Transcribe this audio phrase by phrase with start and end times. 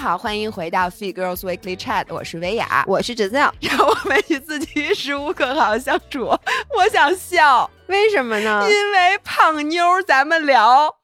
[0.00, 6.24] 好，欢迎回到 Fee Girls Weekly Chat，我是薇娅，我是 j a z e l l e 让我们与自己与食物更好相处。
[6.74, 8.66] 我想笑，为什么呢？
[8.66, 10.96] 因为胖妞，咱们聊。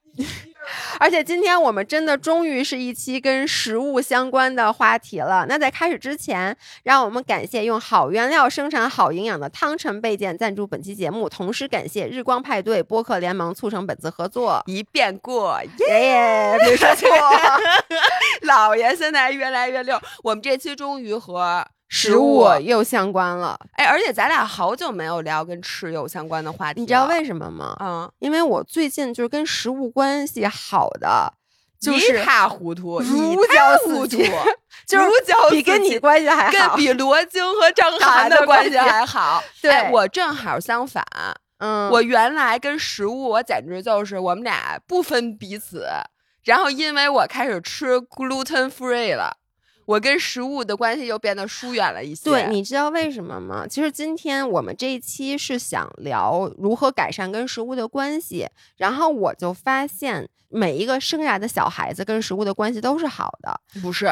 [0.99, 5.47] 而且今天我们真的终于是一期跟食物相关的话题了。
[5.49, 14.63] 那在开始之前，让我们感谢用好原料生产好营养的汤臣倍健赞助本期节目，同时感谢日光派对播客联盟促成本次合作。
[14.67, 16.57] 一遍过，耶！
[16.65, 17.09] 没说错，
[18.43, 20.01] 老爷现在越来越溜。
[20.25, 21.67] 我们这期终于和。
[21.89, 27.77] 食物又相关了，哎，而且咱俩好久没有聊跟吃有相关的话题，你知道为什么吗？
[27.81, 31.33] 嗯，因为我最近就是跟食物关系好的，
[31.81, 34.31] 就是一塌糊涂， 如胶似漆，
[34.87, 35.07] 就是
[35.51, 39.43] 比跟你关系还好，跟比罗京和张涵的关系还好。
[39.63, 41.05] 对我正好相反，
[41.59, 45.87] 嗯，我原来跟食物，我简直就是我们俩不分彼此。
[46.45, 49.37] 然后因为我开始吃 gluten free 了。
[49.87, 52.25] 我跟食物的关系又变得疏远了一些。
[52.25, 53.67] 对，你知道为什么吗？
[53.67, 64.07] 其实今天我们这一期是想聊如何改善跟食物的关系，然后我就发现每一个生下的小孩子跟食物的关系都是好的，不是。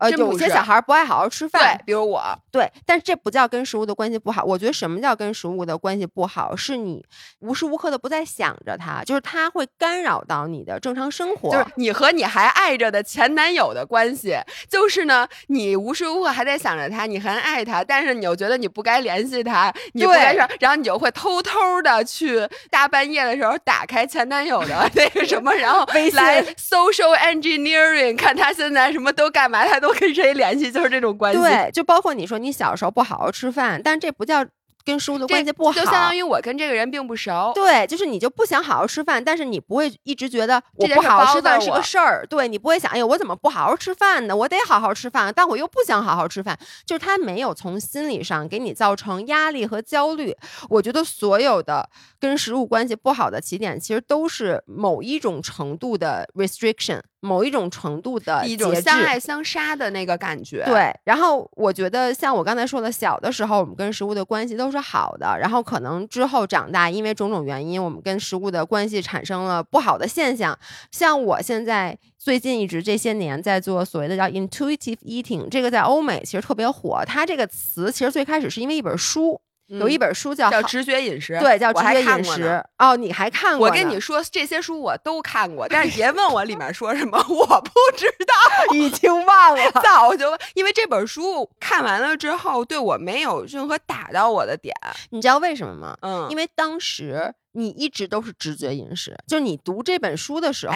[0.00, 4.42] 呃，有些小孩不爱好好吃饭，对，比如我，对，但是这不叫跟食物的关系不好。
[4.42, 7.04] 我觉得什么叫跟食物的关系不好，是你
[7.40, 11.50] 无时无刻的不在想着他，就是他会干扰到你的正常生活。
[11.50, 14.38] 就是你和你还爱着的前男友的关系，
[14.70, 29.89] 就是呢，你无时无刻还在想着他，你很爱他，但是你又觉得你不该联系他，你不该说，然后你就会偷偷的去大半夜的时候打开前男友的 那个什么，然后来 social engineering，看他现在什么都干嘛，他都。
[29.98, 34.46] 跟谁联系就是这种关系，对，就包括你说你小时候不好好吃饭，但这不叫。
[34.84, 37.52] 跟食物的关系不好，就相当于我跟这个人并不熟。
[37.54, 42.26] 对，就是你就不想好好吃饭，但是你不会一直觉得我不好好吃饭是个事儿。
[42.26, 44.34] 对你不会想，哎呦，我怎么不好好吃饭呢？
[44.34, 46.58] 我得好好吃饭，但我又不想好好吃饭。
[46.86, 50.34] 就是他没有从心理上给你造成压力和焦虑。
[50.68, 51.88] 我觉得所有的
[52.18, 60.64] 跟食物关系不好的起点，其实都是某一种程度的 restriction，某一种程度的一种相爱相杀的那个感觉。
[60.64, 64.80] 对，然后我觉得像我刚才说的，小的时候我们跟食物的关系都都是。
[64.90, 70.58] 好的，然后可能之后长大，因为种种原因，我们跟食物的关系产生了不好的现象。
[70.90, 77.04] 像我现在最近一直这些年在做所谓的叫 intuitive eating，这个在欧美其实特别火。
[77.06, 79.40] 它这个词其实最开始是因为一本书。
[79.78, 82.64] 有一本书叫叫直觉饮食，对，叫直觉饮食。
[82.78, 83.68] 哦，你还看过？
[83.68, 94.74] 我跟你说，这些书我都看过，但是别问我里面说什么， 我不知道， 已经忘了， 早就因为这本书看完了之后，对我没有任何打到我的点。
[95.10, 95.96] 你知道为什么吗？
[96.02, 97.34] 嗯，因为当时。
[97.52, 100.74] 你一直都是直觉饮食，就是你读这本书的时候，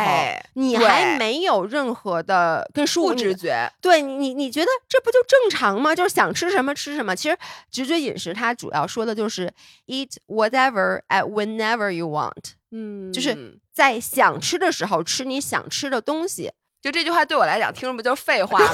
[0.55, 3.71] 你还没有任何的跟书直觉。
[3.81, 5.95] 对你，你你觉得这不就正常吗？
[5.95, 7.15] 就是想吃什么吃什么。
[7.15, 7.39] 其实
[7.71, 9.53] 直觉饮食它主要说的就是
[9.87, 16.53] eat whatever at whenever you want，嗯，就是在想吃的时候吃你想吃的东西。
[16.85, 18.67] 就这句话对我来讲，听着不就是废话吗？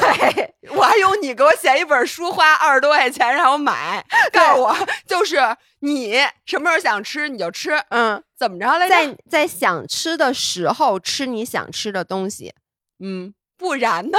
[0.71, 4.76] 我还用你给我写一本书，花二十多块钱让我买，告诉我
[5.06, 5.38] 就是
[5.78, 8.91] 你什么时候想吃你就吃，嗯，怎么着来着？
[8.93, 12.53] 在在想吃的时候吃你想吃的东西，
[12.99, 14.19] 嗯，不然呢？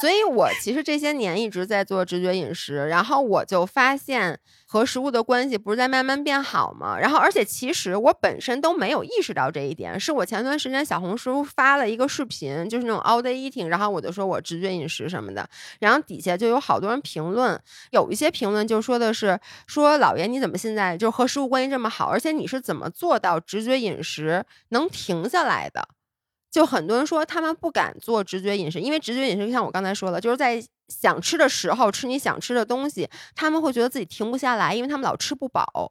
[0.00, 4.40] 所以我其实这些年一直在做直觉饮食，然后我就发现。
[4.66, 6.98] 和食物的关系不是在慢慢变好吗？
[6.98, 17.56] 然后，而且其实我本身都没有意识到这一点，是我前段时间小红书发了一个视频，就是那种 all day eating，然后我就说我直觉饮食什么的，然后底下就有好多人评论，
[17.92, 19.38] 有一些评论就说的是
[19.68, 25.86] 说老爷你怎么现在就和食物关系这么好，而且你是怎么做到直觉饮食能停下来的？
[26.54, 30.64] 就很多人说他们不敢做直觉饮食，因为直觉饮食就像我刚才说的，就是在。
[30.88, 35.90] 想吃的时候吃你想吃的东西，他们会觉得自己停不下来，因为他们老吃不饱。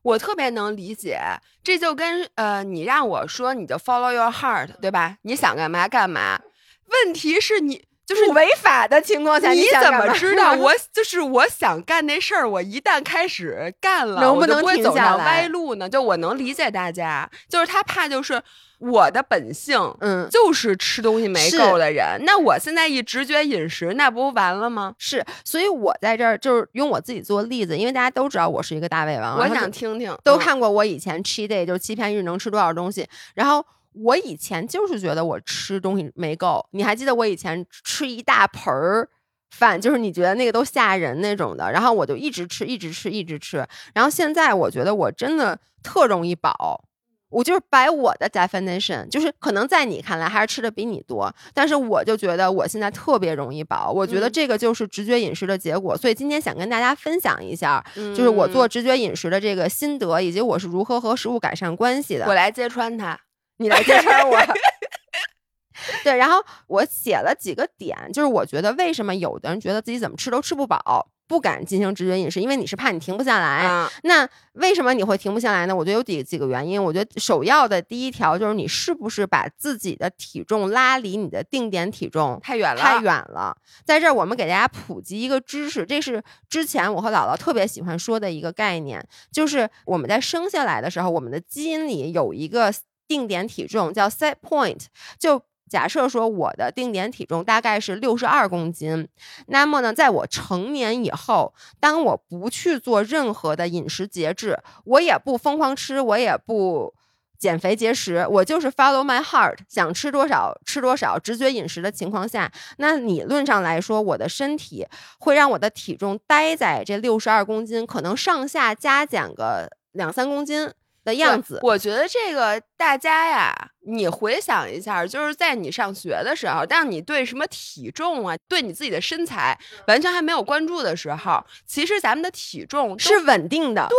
[0.00, 1.20] 我特别能理解，
[1.62, 5.18] 这就跟呃，你让我说你就 follow your heart，对吧？
[5.22, 6.40] 你想干嘛干嘛。
[6.86, 12.48] 问题是你就是违法的情况下，你怎么知道 我就是我想干那事儿？
[12.48, 15.88] 我一旦开始干了，能不能会走上歪路呢？
[15.88, 18.42] 就我能理解大家，就是他怕就是。
[18.80, 22.18] 我的本性，嗯，就是吃东西没够的人。
[22.24, 24.94] 那我现在一直觉饮食，那不完了吗？
[24.96, 29.38] 是，所以我在这儿就是用我自己做例子，因为大家都知道我是一个大胃王。
[29.38, 33.06] 我想听听，都看过我以前 cheat day 就是欺骗日能吃多少东西。
[33.34, 33.62] 然后
[34.02, 36.66] 我以前就是觉得我吃东西没够。
[36.72, 39.08] 你还记得我以前吃一大盆儿
[39.50, 41.70] 饭，就是你觉得那个都吓人那种的。
[41.70, 43.66] 然后我就一直吃，一直吃，一直吃。
[43.94, 46.84] 然后现在我觉得我真的特容易饱。
[47.30, 62.26] 我就是摆我的 definition，就是可能在你看来还是吃的比你多，但是我就觉得我现在特别容易饱，我觉得嗯这个就是直觉饮食的结果，所以今天想跟大家分享一下，就就是我做直觉饮食的这个心得，以及我是如何和食物改善关系的。
[62.26, 63.16] 我来揭穿他。
[63.60, 64.36] 你来揭穿我。
[66.04, 73.66] 对，然后我写了几个点，就是我觉得为什么有的人觉得自己怎么吃都吃不饱，不敢进行直觉饮食，因为你是怕你停不下来。
[73.66, 75.74] 啊，那为什么你会停不下来呢？
[75.74, 76.82] 我觉得有几几个原因。
[76.82, 83.56] 我觉得首要的第一条就是你是不是把自己的体重拉离你的定点体重太远了，太远了。
[83.82, 89.02] 在这儿，我们给大家普及一个知识，这是之前我和姥姥特别喜欢说的一个概念，
[89.32, 92.70] 就是我们在生下来的时候，我们的基因里有一个
[93.10, 94.84] 定点体重叫 set point，
[95.18, 95.42] 就。
[95.70, 99.06] 假设说我的定点体重大概是六十二公斤，
[99.46, 106.92] 那么呢，在我成年以后，当我不去做任何的饮食节制，我也不疯狂吃，我也不
[107.38, 114.84] 减肥节食，我就是 follow my heart，想吃多少吃多少，直觉饮食的情况下，那理论上来说，我的身体
[115.20, 120.68] 会让我的体重待在这六十二公斤，可能上下加减个两三公斤
[121.10, 121.58] 的样子。
[121.62, 123.52] 我觉得这个大家呀，
[123.86, 129.58] 你回想一下，就是在你上学的时候，当你对什么体重啊，对你自己的身材
[129.88, 133.96] 完全还没有关注的时候，其实咱们的体重是稳定的，对，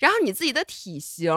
[0.00, 1.32] 然后你自己的体型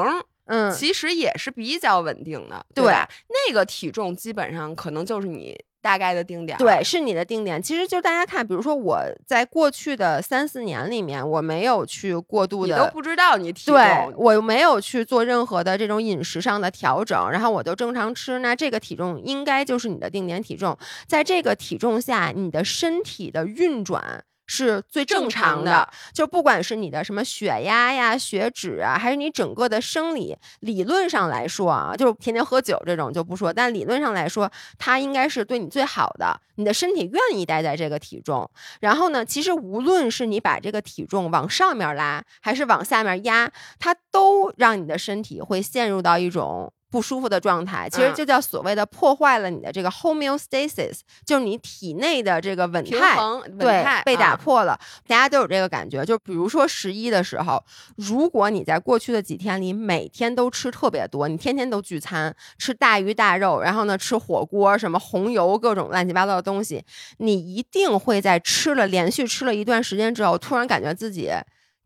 [0.48, 3.10] 嗯，其实也是比较稳定的，对吧？
[3.48, 7.62] 那个体重基本上可能就是你大概的定点，对，是你的定点。
[7.62, 20.76] 其实就大家看，比如说我在过去的三四年里面，我没有去过度的你都不知道你体对重，我没有去做任何的这种饮食上的调整，然后我就正常吃，那这个体重应该就是你的定点体重。
[21.06, 24.24] 在这个体重下，你的身体的运转。
[24.47, 38.50] 是最正正常的常的，就不管是你的什么血压呀、血脂啊，还是你整个的生理，理论上来说啊，就是天天喝酒这种就不说，但理论上来说，它应该是对你最好的，你的身体愿意待在这个体重。
[38.80, 47.90] 然后呢，其实无论是你把这个体重往上面拉，还是往下面压，它都让你的身体会陷入到一种不舒服的状态。
[47.90, 53.16] 其实嗯就叫所谓的破坏了你的这个 homeostasis，就是你体内的这个稳平态。
[53.16, 56.06] 衡稳对态，被打啊破了，大家都有这个感觉。
[56.06, 57.64] 就比如说十一的时候，
[57.98, 66.84] 如果你在过去的几天里每天都吃特别多，你天天都聚餐，吃大鱼大肉，然后呢吃火锅，什么红油各种乱七八糟的东西，
[67.18, 71.30] 你一定会在吃了连续吃了一段时间之后，突然感觉自己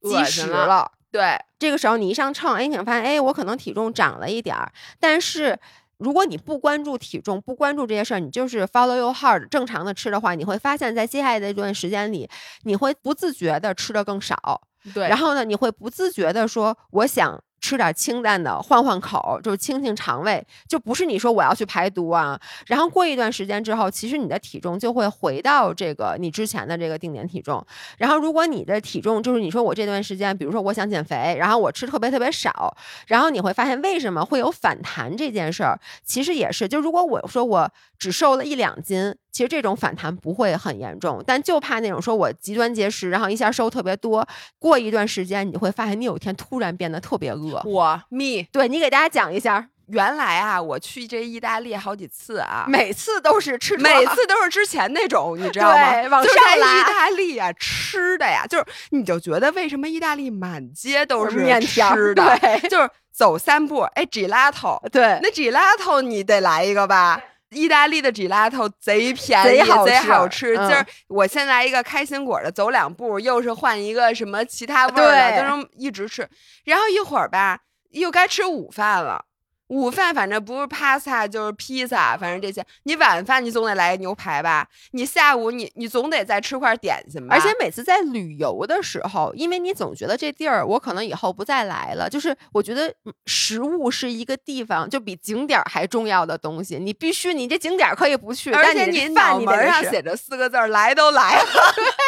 [0.03, 0.91] 积食了。
[1.11, 5.59] 对，这个时候你一上秤，哎，你会发现，哎，我可能体重长了一点儿，但是。
[5.99, 12.29] 如果你不关注体重，不关注这些事儿，你就是 follow your heart 正常的吃的话，你会发现在接下来的一段时间里，
[12.63, 14.61] 你会不自觉的吃的更少，
[14.93, 22.39] 对，然后呢，你会不自觉的说，我想吃点清淡的，换换口，就是清清肠胃，就不是你说我要去排毒啊。
[22.67, 27.65] 然后过一段时间之后，其实你的体重就会回到这个你之前的这个定点体重。
[27.97, 32.75] 然后如果你的体重就是你说我这段时间，比如说我想减肥，然后我吃特别特别少，
[33.07, 39.15] 然后你会发现为什么会有反弹这件事儿，其实也是，就如果我说我只瘦了一两斤。
[39.31, 44.27] 其实这种反弹不会很严重，但就怕那种说我极端节食，然后一下瘦特别多，
[44.57, 47.48] 过一段时间你会发现你有一天突然变得特别饿。
[47.65, 55.93] 我 me 对你给大家讲一下，原来啊，我去这意大利好几次啊，每次都是吃每次都是之前那种，你 知道吗？
[55.93, 67.21] 对往就是在上拉意大利啊，吃的呀，就是你就觉得为什么意大利满街都是面条吃的，对就是走三步，哎，gelato，对那 gelato 你得来一个吧。
[67.51, 70.55] 意大利的 gelato 贼便宜，贼好吃好吃。
[70.57, 76.27] 嗯今儿我先来一个开心果的，走两步又是换一个什么其他味儿的，对就是一直吃。
[76.65, 77.59] 然后一会儿吧，
[77.91, 79.25] 又该吃午饭了。
[79.69, 82.65] 午饭反正不是 pasta 就是披萨，反正这些。
[82.83, 84.67] 你晚饭你总得来个牛排吧？
[84.91, 87.35] 你下午你你总得再吃块点心吧？
[87.35, 101.49] 而且每次在旅游的时候，因为你总觉得这地儿我可能以后不再来了，就是我觉得嗯食物是一个地方就比景点还重要的东西，你必须你这景点可以不去，而且但你饭你脑门上写着四个字儿“来都来了”，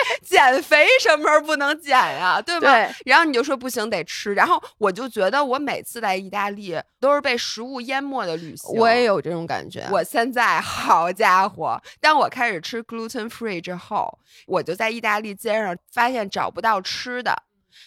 [0.26, 2.42] 减肥什么时候不能减呀？
[2.42, 2.74] 对吧？
[2.74, 8.80] 对然后你就说不行得吃，然后我就觉得我每次来意大利都是被食物淹没的旅行。
[8.80, 9.86] 我也有这种感觉。
[9.92, 14.18] 我现在好家伙，当我开始吃 gluten free 之后，
[14.48, 17.36] 我就在意大利街上发现找不到吃的。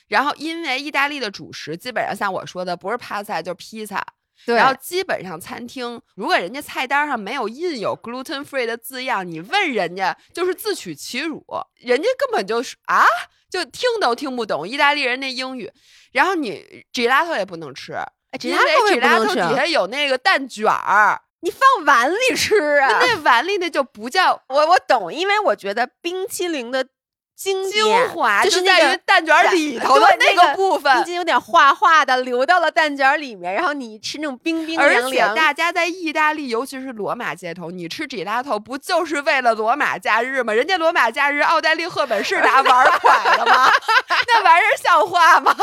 [0.09, 4.05] 然后，因为意大利的主食基本上像我说的，不是 pasta 就是披萨。
[4.45, 11.43] 对，然后基本上餐厅，如果人家菜单上没有印有 gluten free 的字样，你问人家就是自取其辱，
[11.77, 13.07] 人家根本就是啊，
[13.49, 15.71] 就听都听不懂意大利人那英语。
[16.13, 17.95] 然后你 gelato 也不能吃，
[18.39, 23.01] 纸因为头纸拉头底下有那个蛋卷儿，你放碗里吃啊。
[23.01, 26.87] 那碗里那就不叫我我懂，因为我觉得冰淇淋的
[27.37, 35.35] 精精华，就是在于蛋卷儿里头的那个部分已经有点化化的流到了蛋卷里面，然后你吃那种冰冰而且凉凉。
[35.35, 40.53] 大家在意大利，尤其是罗马街头，你吃 gelato 不就是为了罗马假日吗？
[40.53, 43.69] 人家罗马假日，奥黛丽·赫本是拿碗儿蒯的吗？
[44.29, 45.55] 那玩意儿像话吗？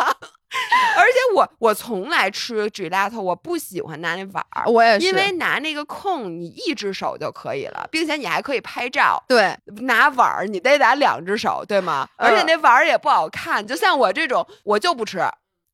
[0.97, 9.23] 而且我我从来吃 gelato，我不喜欢拿那碗儿，我也是，因为拿那个空你一只手就可以了，并且你还可以拍照。
[9.27, 12.07] 对拿碗儿你得拿两只手，对吗？
[12.17, 13.65] 嗯而且那碗儿也不好看。
[13.65, 15.19] 就像我这种，我就不吃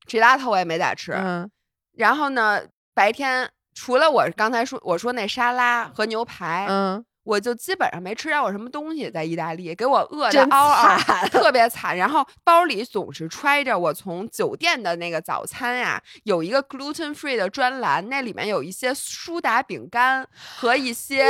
[0.06, 1.12] gelato，我也没咋吃。
[1.12, 1.50] 嗯
[1.96, 2.62] 然后呢，
[2.94, 9.10] 白天除了我刚才说我说那沙拉和牛排，嗯，我就基本上没吃着过什么东西。
[9.10, 11.94] 在意大利，给我饿的真嗷嗷，惨特别惨。
[11.94, 21.26] 然后包里总是揣着我从酒店的那个早餐呀，有一个 gluten free 的专栏，那里面有一些苏打饼干和一些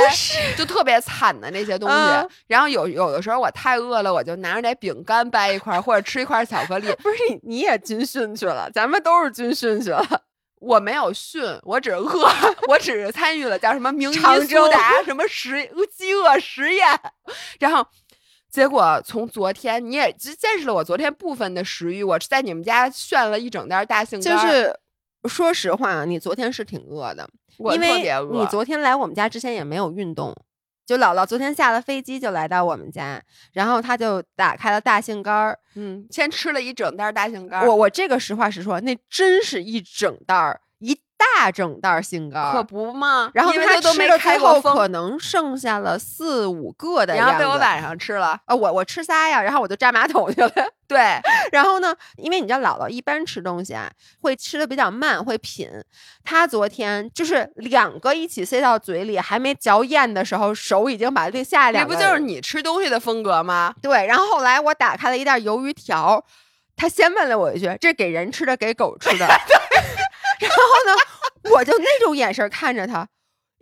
[0.57, 1.95] 就特别惨的那些东西。
[1.95, 6.87] 嗯然后有有的时候我太饿了，我就拿着那饼干掰一块儿，或者吃一块巧克力。
[7.03, 10.03] 不是你你也军训去了，咱们都是军训去了。
[10.59, 12.27] 我没有训，我只是饿，
[12.67, 16.87] 我只是参与了叫什么明尼苏达什么实饥饿实验，
[17.59, 17.85] 然后
[18.49, 24.79] 结果从昨天你也只见识了我昨天部分的食欲，我在你们家炫了一整袋大杏干儿，就是
[25.33, 28.41] 说实话啊，你昨天是挺饿的，我因为特别饿。
[28.41, 30.35] 你昨天来我们家之前也没有运动。
[30.89, 33.21] 就姥姥昨天下了飞机就来到我们家，
[33.53, 35.59] 然后她就打开了大杏干儿。
[35.75, 40.68] 嗯，先吃了一整袋大杏干儿，我我这个实话实说，那真是一整袋儿，一
[41.35, 42.53] 大整袋儿杏干儿。
[42.53, 43.29] 可不嘛。
[43.33, 48.39] 然后他吃了之后，开过封，可能剩下了四五个的然后被我晚上吃了。
[48.45, 50.51] 啊，我我吃仨呀，然后我就扎马桶去了。
[50.87, 51.19] 对，
[51.51, 55.69] 然后呢，因为你知道姥姥一般吃东西啊，会吃的比较慢，会品。
[56.23, 63.75] 她昨天就是两个一起塞到嘴里，还没嚼咽的时候，手已经把另下两个不就是你吃东西的风格吗？
[63.81, 64.05] 对。
[64.07, 66.23] 然后后来我打开了一袋鱿鱼条，
[66.75, 69.27] 他先问了我一句：“这给人吃的，给狗吃的？”
[70.59, 73.07] 然后呢，我就那种眼神看着他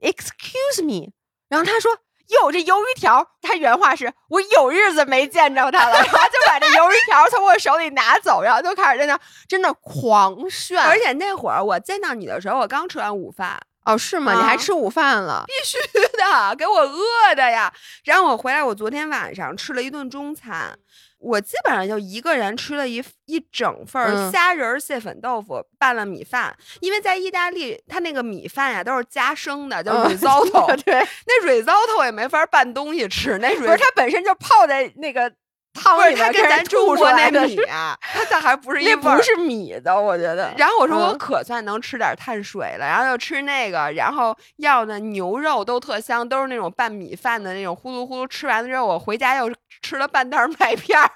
[0.01, 1.13] ，Excuse me。
[1.49, 1.99] 然后他说。
[2.27, 10.77] 哟，这鱿鱼条，他原话是：“我有日子没见着他了。”然后就把这鱿鱼条从我手里拿走，然后就开始在那真的狂炫。
[10.77, 14.33] 而且那会儿我见到你的时候，我刚吃完午饭，哦，是吗？
[14.33, 15.45] 你还啊吃午饭了？
[15.47, 15.77] 必须
[16.17, 17.73] 的，给我饿的呀！
[18.03, 20.77] 然后我回来，我昨天晚上吃了一顿中餐，
[21.19, 30.93] 我基本上就一个人吃了一一整份虾仁蟹粉豆腐拌了米饭，因为在意大利，它那个米饭呀都是加生的，叫嗯 risotto，、 对，
[31.25, 35.31] 那 risotto 也没法拌东西吃，那不是它本身就泡在那个
[35.81, 40.53] 它跟咱中国那米啊，它咋还不是 一那味儿不是米的，我觉得。
[40.57, 51.09] 然后我说我嗯可算能吃点碳水了，然后又吃那个，然后要的牛肉都特香，都是那种拌米饭的那种，呼噜呼噜吃完了之后，我回家又吃了半袋儿麦片儿。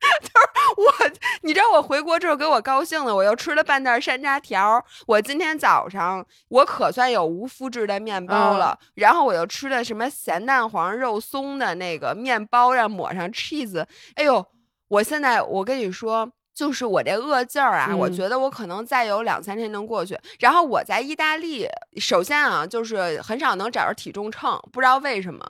[0.22, 0.32] 就是
[0.76, 1.10] 我，
[1.42, 4.84] 你知道我回国之后给我高兴的，我又吃了半袋儿山楂条儿。
[5.06, 13.84] 我今天早上我可算有无麸质的面包了，然后我又吃了什么咸蛋黄肉松的那个面包，让抹上 cheese。
[14.14, 14.46] 哎呦，
[14.88, 16.32] 我现在我跟你说。
[16.52, 20.18] 就是我这饿劲儿啊，我嗯觉得我可能再有两三天能过去。
[20.40, 21.66] 然后我在意大利，
[21.96, 25.40] 首先啊，就是很少能找着体重秤，不知道为什么。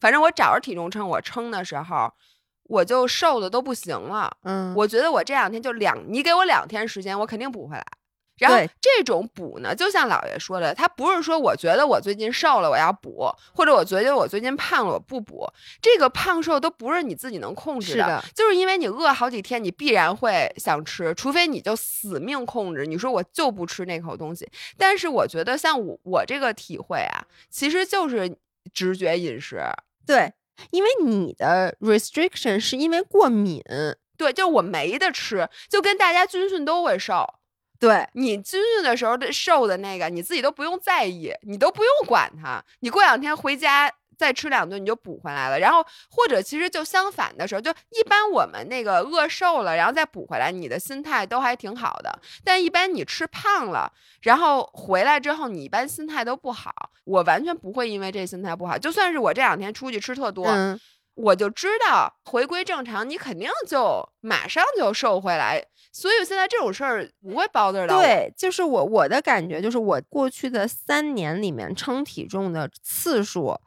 [0.00, 2.12] 反正我找着体重秤，我称的时候，
[2.70, 4.30] 我就瘦的都不行了。
[4.44, 7.84] 嗯，我觉得我这两天就两，你给我两天时间，我肯定补回来。
[8.38, 15.46] 然后这种补呢，就像姥爷说的，他不是说我觉得我最近瘦了我要补，或者我觉得我最近胖了我不补，
[15.82, 24.48] 这个胖瘦都不是你自己能控制是的就是因为你饿好几天，你必然会想吃，除非你就死命控制，你说我就不吃那口东西。
[24.78, 28.34] 但是我觉得像我我这个体会啊，其实就是
[28.72, 29.60] 直觉饮食。
[30.06, 30.32] 对，
[30.70, 33.62] 因为你的 restriction 是因为过敏。
[34.16, 37.26] 对，就是我没得吃，就跟大家军训都会瘦。
[37.78, 42.62] 对，你军训的时候的瘦的那个，你自己都不用在意，你都不用管它。
[42.80, 45.58] 你过两天回家再吃两顿，你就补回来了。
[45.58, 52.20] 然后或者其实就相反的时候，就一般我们那个饿瘦了，然后再补回来，你的心态都还挺好的。
[52.44, 56.70] 但一般你吃胖了，然后回来之后，你一般心态都不好。
[57.04, 60.78] 我完全不会因为这心态不好，就算是我这两天出去吃特多，嗯，
[61.14, 65.64] 我就知道回归正常，你肯定就马上就瘦回来。
[65.92, 68.02] 所以现在这种事儿不会 bother 到我。
[68.02, 73.58] 对，就是我我的感觉就是我过去的三年里面称体重的次数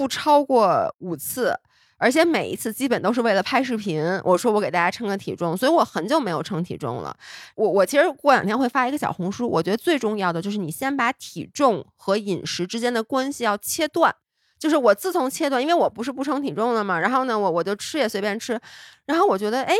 [0.00, 1.54] 不超过五次，
[1.98, 4.02] 而且每一次基本都是为了拍视频。
[4.24, 7.14] 我说我给大家称个体重，所以我很久没有称体重了。
[7.54, 14.16] 我我其实过两天会发一个小红书，我觉得最重要的就是你先把体重和饮食之间的关系要切断。
[14.58, 18.58] 就是我自从切断，因为我不是不称体重了嘛，然后呢，我我就吃也随便吃，
[19.04, 19.74] 然后我觉得哎，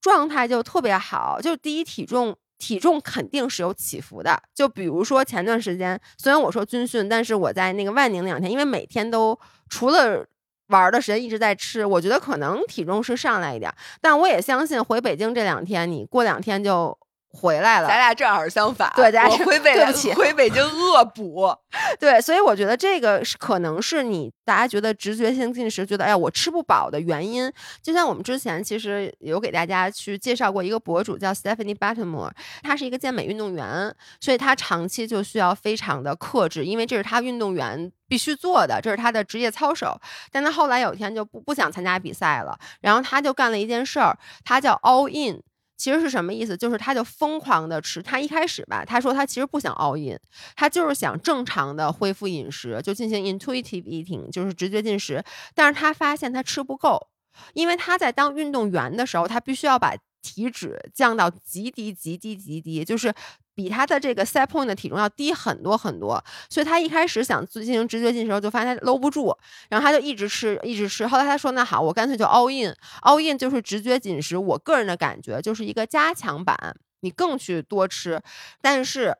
[0.00, 1.38] 状态就特别好。
[1.42, 9.38] 就第一体重体重肯定是有起伏的，就比如说前段时间，虽然我说军训，但是我在那个万宁那两天，因为每天都
[9.68, 10.26] 除了
[10.66, 16.98] 玩的时间一直在吃，我觉得可能体重是上来一点，但我也相信回北京这两天，你过两天就。
[17.30, 18.90] 回来了，咱俩正好相反。
[18.96, 21.54] 对，咱俩回北，对不起，回北京恶补。
[22.00, 27.52] 对，所以我觉得这个是可能是你大家觉得直觉性进食，觉得哎呀我吃不饱的原因。
[27.82, 32.30] 就像我们之前其实有给大家去介绍过一个博主叫 Stephanie Buttermore，
[32.62, 40.00] 他是一个健美运动员，所以他长期就需要非常的克制，因为这是他运动员必须做的，这是他的职业操守。
[40.32, 45.42] 但他后来有一天就不不想参加比赛了，然后他就干了一件事儿，他叫 All In。
[45.78, 46.56] 其实是什么意思？
[46.56, 48.02] 就是他就疯狂的吃。
[48.02, 50.18] 他一开始吧，他说他其实不想 all in，
[50.56, 55.24] 他就是想正常的恢复饮食，就进行 intuitive eating，就是直觉进食。
[55.54, 57.08] 但是他发现他吃不够，
[57.54, 63.14] 因为他在当运动员的时候，他必须要把体脂降到极低、极低、极低，就是。
[63.58, 69.36] 比他的这个 set point 的体重要低很多很多，所以他一开始想进行直觉进食的时候，就发现他搂不住，
[69.68, 71.04] 然后他就一直吃，一直吃。
[71.08, 74.36] 后来他说：“那好，我干脆就 all in，all in 就是直觉进食。
[74.36, 78.22] 我个人的感觉就是一个加强版，你更去多吃，
[78.62, 79.16] 但是。”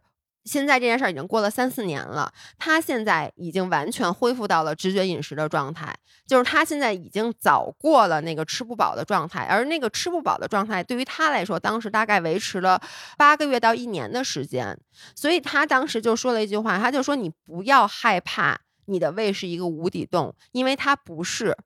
[0.48, 5.94] 现在这件事儿已经过了三四年了，他现在已经完全恢复到了直觉饮食的状态，
[6.26, 12.80] 就是他现在已经早过了那个吃不饱的状态，而那个吃不饱的状态对于他来说，当时大概维持了
[13.16, 14.76] 八个月到一年的时间，
[15.14, 21.56] 所以他当时就说了一句话，他就说：“你不要害怕你的胃是一个无底洞，因为它不是，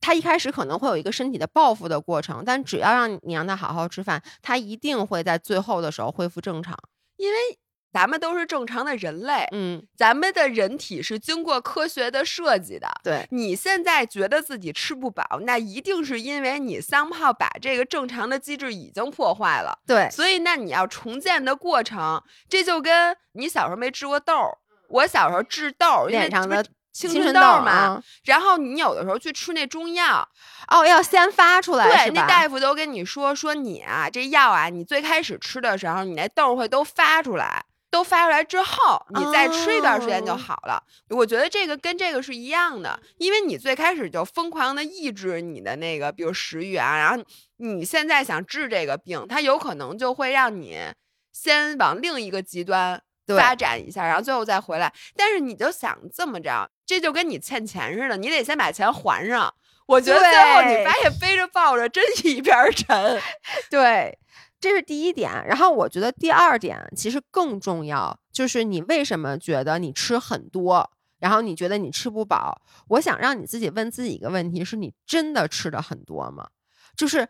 [0.00, 6.76] 他一开始可能会有一个身体的报复的过程，但只要让你让他好好吃饭，他一定会在最后的时候恢复正常，
[7.16, 7.36] 因为。”
[7.92, 12.88] 咱们都是正常的人类，嗯，咱们的人体是经过科学的设计的。
[13.04, 19.78] 对，你现在觉得自己吃不饱，那一定是因为你三炮把这个正常的机制已经破坏了。
[19.86, 24.34] 对，所以那你要重建的过程，这就跟你小时候没治过痘，
[24.88, 30.26] 我小时候治痘，脸上的青痘春嘛，嘛，然后你有的时候去吃那中药，
[30.68, 37.64] 哦，要先发出来，对，那大夫都跟你说说你啊，这药啊，你最开始吃的时候，你那痘会都发出来。
[37.92, 40.82] 都发出来之后，你再吃一段时间就好了。
[41.10, 47.22] 我觉得这个跟这个是一样的，因为你最开始就疯狂的抑制你的那个，比如食欲啊，然后
[47.58, 50.78] 你现在想治这个病，它有可能就会让你
[51.34, 54.90] 先往另一个极端发展一下，然后最后再回来。
[55.14, 59.54] 但是你就想这么着，这就跟你欠钱似的，你得先把钱还上。
[59.84, 63.20] 我觉得最后你发现背着抱着真一边沉，
[63.68, 64.18] 对。
[64.62, 72.62] 这是第一点，然后我觉得第二点其实更重要，就是你为什么觉得你吃很多，然后你觉得你吃不饱？
[72.86, 76.48] 我想让你自己问自己一个问题：是你真的吃的很多吗？
[76.96, 77.28] 就是。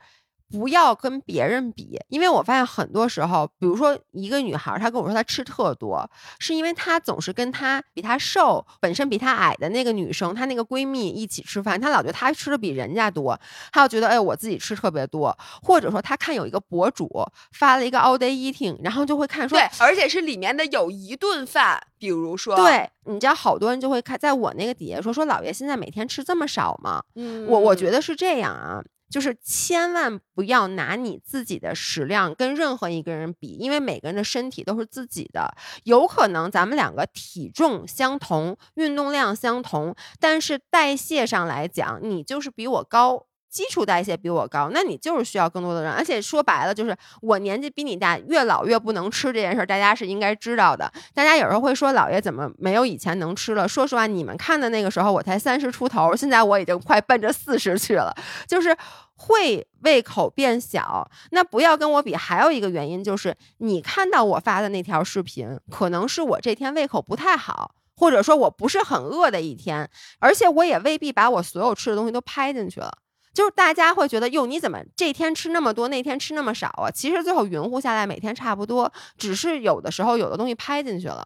[0.53, 13.39] 不要跟别人比，因为我发现很多时候，比如说一个女孩，她跟我说她吃特多，是因为她总是跟她比她瘦、本身比她矮的那个女生，她那个闺蜜一起吃饭，她老觉得她吃的比人家多，
[13.73, 17.09] 她又觉得哎，我自己吃特别多，或者说她看有一个博主
[17.53, 27.03] 发了一个 all day eating，然后就会看说，对，而且是里面的有一顿饭，比如说，对，你知道好多人就会看，在我那个底下说说老爷现在每天吃这么少吗？
[27.15, 28.83] 嗯，我我觉得是这样啊。
[29.13, 35.55] 就是千万不要拿你自己的食量跟任何一个人比，因为每个人的身体都是自己的。
[35.85, 43.27] 有可能咱们两个体重相同，运动量相同，但是代谢上来讲，你就是比我高。
[43.53, 45.93] 基础代谢比我高，那你就是需要更多的人。
[45.93, 50.91] 而且说白了，就是我年纪比你大，越老越不能吃这件事儿，大家是应该知道的。
[51.13, 53.69] 大家有时候会说，老爷怎么没有以前能吃了？
[53.69, 58.15] 说实话，你们看的那个时候，我才三十出头，现在我已经快奔着四十去了，
[58.49, 58.75] 就是
[59.17, 61.07] 会胃口变小。
[61.33, 62.17] 那不要跟我比。
[62.17, 72.91] 还有一个原因就是，你看到我发的那条视频，可能是我这天胃口不太好，或者说我不是很饿的一天，而且我也未必把我所有吃的东西都拍进去了。
[73.33, 76.91] 就是大家会觉得，哟，你怎么这天吃那么多，那天吃那么少啊？
[76.91, 81.25] 其实最后匀乎下来，每天差不多，只是有的时候有的东西拍进去了。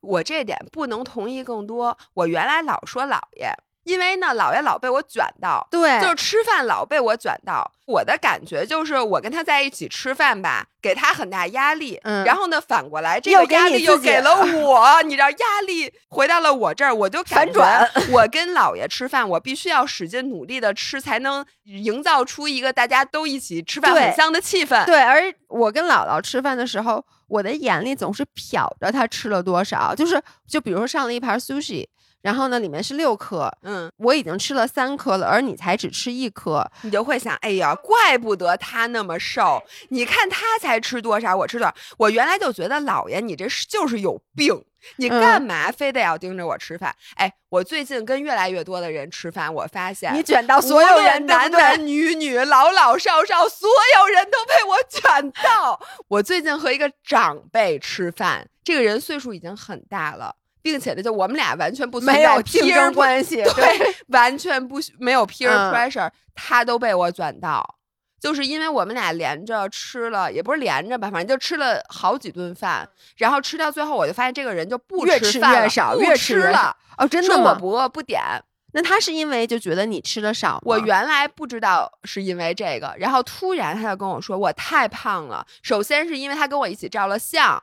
[0.00, 1.96] 我这点不能同意更多。
[2.14, 3.52] 我原来老说姥爷，
[3.88, 7.72] 因为呢，姥爷老被我卷到，对，就是吃饭老被我卷到。
[7.86, 24.84] 我的感觉就是，我跟他在一起吃饭吧，给他很大压力，嗯然后呢，反过来这个压力又给了我，你知道，压力回到了我这儿，我就反转我跟姥爷吃饭，我必须要使劲努力的吃，才能营造出一个大家都一起吃饭很香的气氛。
[24.84, 31.86] 对，而我跟姥姥吃饭的时候，我的眼里总是瞟着他吃了多少，就是就比如说上了一盘 sushi，
[32.28, 41.74] 然后呢里面是六颗，嗯，我已经吃了三颗了，而你才只吃一颗，你就会想，哎呀，怪不得他那么瘦，你看他才吃多少，我吃多少。
[41.96, 44.62] 我原来就觉得姥爷你这是就是有病，
[44.96, 46.94] 你嗯干嘛非得要盯着我吃饭？
[47.16, 55.80] 哎，我最近跟越来越多的人吃饭，我发现你卷到所有人，男男女女、老老少少，所有人都被我卷到。
[56.08, 67.76] 我最近和一个长辈吃饭，这个人岁数已经很大了，并且呢，就我们俩完全不存没在 peer 争关系， 对，完全不没有 peer 嗯 pressure，、他都被我转到。
[68.20, 76.76] 就是因为我们俩连着吃了，也不是连着吧，反正就吃了好几顿饭，然后吃到最后，我就发现这个人就不越吃越少，不越吃了。
[76.96, 78.20] 哦，真的我不饿不点，
[78.72, 80.62] 那他是因为就觉得你吃的少吗？
[80.64, 85.46] 我原来不知道是因为这个，然后突然他就跟我说我太胖了。
[85.62, 87.62] 首先是因为他跟我一起照了相，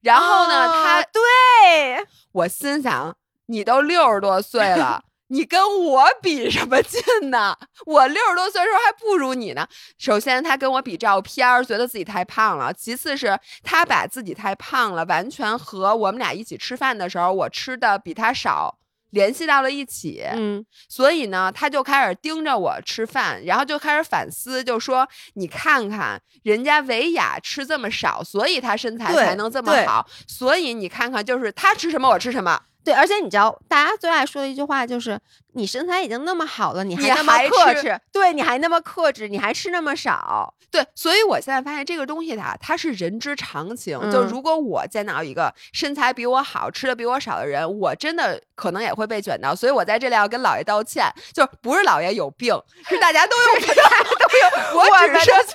[0.00, 5.02] 然后呢，哦他对，我心想你都六十多岁了。
[5.30, 7.54] 你跟我比什么劲呢？
[7.84, 9.68] 我六十多岁的时候还不如你呢。
[9.98, 18.78] 首先，他跟我比照片，觉得自己太胖了；其次是他把自己太胖了，完全和我们俩一起吃饭的时候，我吃的比他少
[19.10, 20.22] 联系到了一起。
[20.32, 30.06] 嗯，所以呢，他就开始盯着我吃饭，然后就开始反思，就说：“你看看人家维雅吃这么少，所以她身材才能这么好。
[30.26, 32.60] 所以你看看，就是他吃什么我吃什么。
[32.88, 35.20] 对，而且你知道，大家最爱说的一句话就是：
[35.52, 43.98] 你身材已经那么好了，你你还那么克制，对，你还那么克制，你还吃那么少，对，所以我现在发现这个东西它它是人之常情。
[44.10, 49.54] 就嗯如果我见到一个身材比我好、吃的比我少的人，我真的可能也会被卷到。
[49.54, 54.80] 所以我在这里要跟老爷道歉，就是不是老爷有病，是大家都有 病，大家都有。
[54.80, 55.54] 我只是错，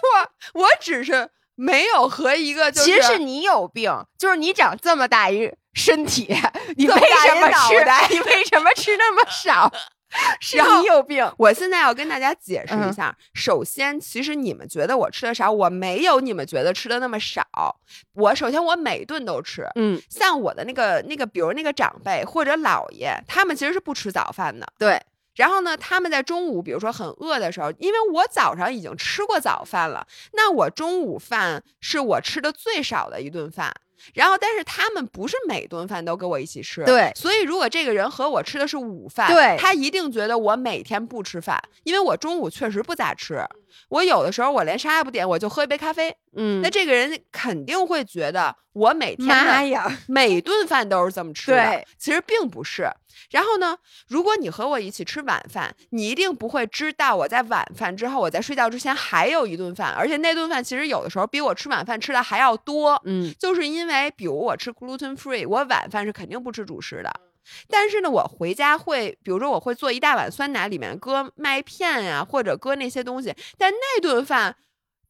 [0.53, 6.33] 我只是没有和一个就是其实是你有病，就是你长这么大一身体，
[6.77, 7.91] 你为什么吃的？
[8.09, 9.71] 你为什么吃那么 少？
[10.39, 11.27] 是你有病。
[11.39, 17.43] 我现在要跟大家解释一嗯下，首先，其实你们觉得我吃的少，我没有你们觉得吃的那么少。
[18.13, 24.67] 我首先我每顿都吃，嗯，像我的那个那个，比如那个长辈或者姥爷，他们其实是不吃早饭的。
[24.77, 25.01] 对，
[25.35, 33.73] 然后呢，他们在中午，比如说很饿的时候，因为我早上已经吃过早饭了，那我中午饭是我吃的最少的一顿饭。
[34.13, 43.41] 然后，但是他们不是每顿饭都跟我一起吃，对所以如果这个人和我吃的是午饭，对他一定觉得我每天不吃饭，因为我中午确实不咋吃，
[43.87, 52.89] 我有的时候我连啥也不点，我就喝一杯咖啡，嗯那，这个人肯定会觉得我每天妈呀，每顿饭都是这么吃的，对其实并不是。
[53.29, 63.01] 然后呢，如果你和我一起吃晚饭，你一定不会知道我在晚饭之后，我在睡觉之前还有一顿饭，而且那顿饭其实有的时候比我吃晚饭吃的还要多。
[63.05, 67.11] 嗯，就是因为，比如我吃 gluten free，我晚饭是肯定不吃主食的。
[67.67, 73.35] 但是呢，我回家会，比如说我会做一大碗酸奶，里面搁麦片呀、或者搁那些东西。
[73.57, 74.55] 但那顿饭，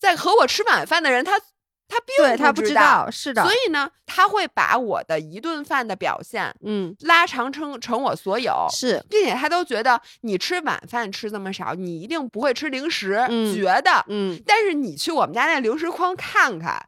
[0.03, 1.39] 在和我吃晚饭的人，他
[1.87, 3.41] 他并对他不知知道，是的。
[3.41, 14.03] 所，以呢，他会把我的一顿饭的表现嗯，拉长成成我所有，是，并且他都觉得你吃晚饭吃这么少，你一定不会吃零食，嗯觉得。
[14.09, 16.85] 嗯，但是你去我们家那零食筐看看，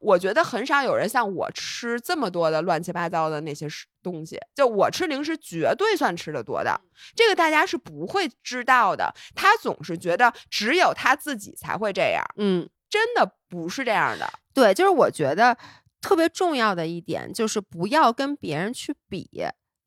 [0.00, 3.66] 我觉得很少有人像我吃这么多的乱七八糟的那些
[4.02, 4.38] 东西。
[4.54, 6.80] 就我吃零食绝对算吃的多的，
[7.14, 9.14] 这个大家是不会知道的。
[9.34, 14.30] 他总是觉得只有他自己才会这样，嗯，真的不是这样的。
[14.54, 15.56] 对，就是我觉得
[16.00, 19.28] 特别重要的一点就是不要跟别人去比，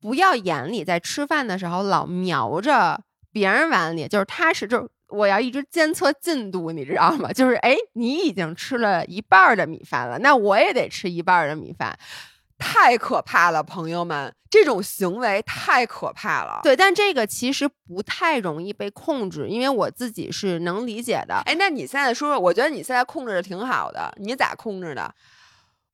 [0.00, 4.88] 不要眼里在吃饭的时候老瞄着别人碗里，就是他是就是。
[5.12, 7.30] 我要一直监测进度，你知道吗？
[7.34, 11.98] 就是哎，你已经吃了一半儿的米饭了，那我也得吃一半儿的米饭。
[12.58, 16.60] 太可怕了，朋友们，这种行为太可怕了。
[16.62, 21.42] 对，但这个其实不太容易被控制，因为我自己是能理解的。
[21.44, 25.12] 哎，那你现在说说，我觉得你现在控制的挺好的，你咋控制的？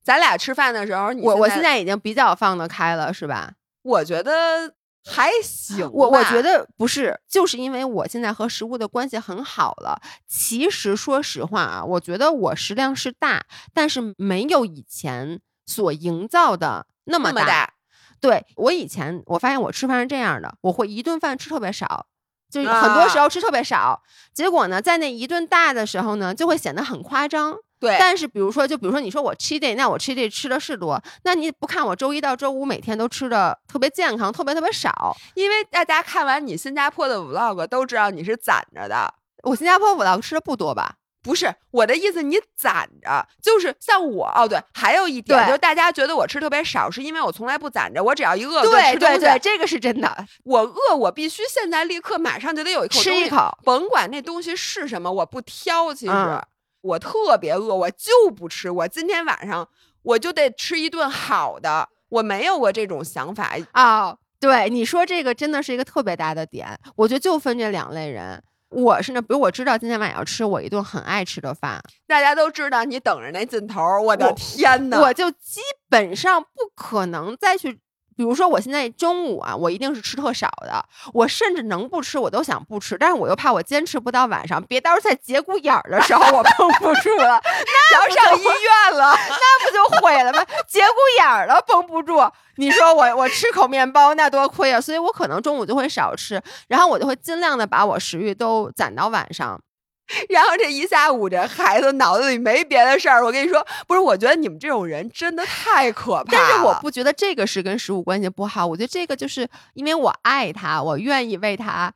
[0.03, 3.53] 咱俩吃饭的时候，你我现在已经比较放得开了，是吧？
[3.81, 4.73] 我觉得
[5.09, 10.01] 还行我我觉得不是，就是因为我现在和食物的关系很好了。
[10.27, 17.41] 其实说实话啊，我觉得我食量是大，但是没有以前所营造的那么大。
[17.41, 17.73] 么大，
[18.21, 22.05] 对我以前我发现我吃饭是这样的，我会一顿饭吃特别少。
[22.49, 24.01] 就是很多时啊候吃特别少，
[24.33, 27.55] 结果呢，在那一顿大的时候呢，就会显得很夸张。
[27.79, 35.15] 对，但是比如说，就比如说你说我 cheat day，那我 cheat day 吃的是多，那你不看我周一到周五每天都吃的特别健康，特别特别少。
[35.35, 39.13] 因为大家看完你新加坡的 vlog 都知道你是攒着的。
[39.43, 40.95] 我新加坡 vlog 吃的不多吧？
[41.21, 50.25] 不是我的意思，你攒着，就是像我哦，对，还有一点就是大家觉得我吃特别少，是因为我从来不攒着，我只要一饿对对对，这个是真的。
[50.45, 55.93] 我饿，我必须现在立刻马上就得有一口吃一口，甭管那东西是什么，我不挑。
[55.93, 56.41] 其实
[56.81, 58.69] 我特别饿，我就不吃。
[58.69, 59.67] 我今天晚上
[60.01, 64.17] 我就得吃一顿好的，我没有过这种想法啊。
[64.39, 68.41] 对，你说这个真的是一个特别大的点，我觉得就分这两类人。
[68.69, 77.79] 我是呢，比如我知道今天晚上要吃我一顿很爱吃的饭，大家都知道你等着那劲头，我的天呐，我就基本上不可能再去。
[78.19, 80.83] 比如说，我现在中午啊，我一定是吃特少的。
[81.13, 90.43] 我甚至能不吃，我都想不吃，但是我又怕我坚持不到晚上，别到时候在节骨眼儿的时候我绷不住了， 那要上医院了，那不就毁了吗？
[90.67, 94.81] 节骨眼儿了绷不住，你说我我吃口面包那多亏啊！
[94.81, 99.57] 所以我可能中午就会少吃，然后我就会尽量的把我食欲都攒到晚上。
[100.27, 103.23] 然后这一下午，这孩子脑子里没别的事儿。
[103.23, 106.31] 我跟你说，不是，我觉得你们这种人真的太可怕。
[106.31, 111.93] 但是我不觉得这个是跟食物关系不好，我觉得这个就是因为我爱他，我愿意为他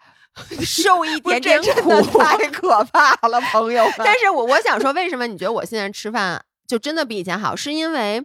[0.61, 2.01] 受一点点苦。
[2.19, 4.01] 太可怕了，朋友 们。
[4.05, 7.55] 但是我我想说，为什么你觉得我现在吃饭就真的比以前好？
[7.55, 8.23] 是因为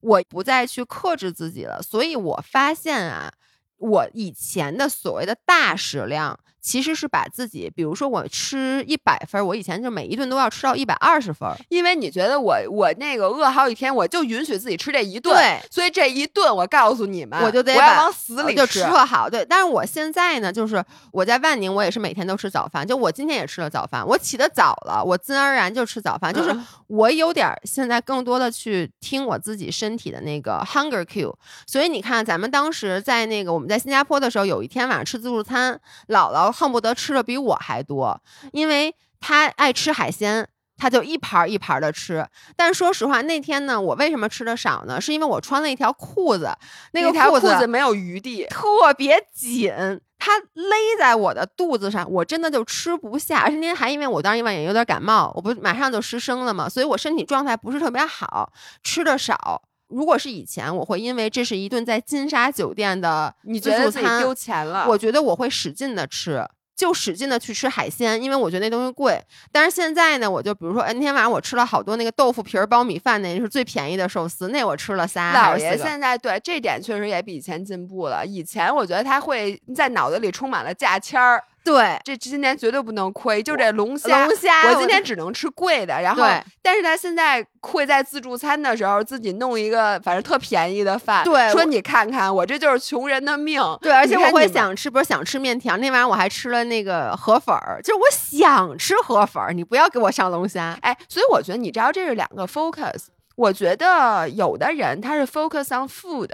[0.00, 1.82] 我不再去克制自己了。
[1.82, 3.32] 所以我发现啊，
[3.78, 6.38] 我以前的所谓的大食量。
[6.64, 19.44] 其实是把自己，比如说我吃一百分，我以前就每一顿都要吃到一百二十分，因为你觉得我我那个饿好几天，我就允许自己吃这一顿，对，所以这一顿我告诉你们，我就得往死里就吃特好，对。
[19.44, 31.34] 但是我现在呢，就是我在万宁，我也是每天都吃早饭，就我今天也吃了早饭，我起得早了，我自然而然就吃早饭，就是我有点现在更多的去听我自己身体的那个 hunger cue。
[31.66, 36.53] 所以你看，咱们当时在那个我们在新加坡的时候，有一天晚上吃自助餐，姥姥。
[36.54, 38.20] 恨不得吃的比我还多，
[38.52, 42.26] 因为他爱吃海鲜，他就一盘一盘的吃。
[42.56, 45.00] 但说实话，那天呢，我为什么吃的少呢？
[45.00, 46.56] 是因为我穿了一条裤子，
[46.92, 49.72] 那个裤子没有余地，特别紧，
[50.18, 53.40] 它勒在我的肚子上，我真的就吃不下。
[53.40, 59.62] 而且那天还因为我当时一晚也有点感冒，我不马上就失声了嘛，所以我身体状态不是特别好，吃的少。
[59.88, 64.86] 如果是以前，我会因为这是一顿在金沙酒店的自助餐，丢钱了。
[64.88, 66.44] 我觉得我会使劲的吃，
[66.74, 69.22] 就使劲的去吃海鲜，因为我觉得那东西贵。
[69.52, 75.32] 但是现在呢，我就比如说，那天晚上我吃了好多那个豆腐皮儿包米饭，那是最便宜的寿司，那我吃了仨。
[75.32, 78.26] 老爷现在对这点确实也比以前进步了。
[78.26, 81.42] 以前我觉得他会在脑子里充满了价签儿。
[81.64, 85.98] 对，这今年绝对不能亏，就这龙虾，龙虾，我今天只能吃贵的。
[86.02, 86.22] 然后，
[86.60, 91.24] 但是他现在会在自助餐的时候自己弄一个，反正特便宜的饭。
[91.24, 93.62] 对，说你看看，我这就是穷人的命。
[93.80, 95.78] 对，而且我会想吃，不是想吃面条。
[95.78, 100.78] 那晚上我还吃了那个河粉儿，就是我想吃河粉儿，你不要给我上龙虾。
[100.82, 103.06] 哎，所以我觉得你知道这是两个 focus。
[103.36, 106.28] 我觉得有的人他是 focus on food，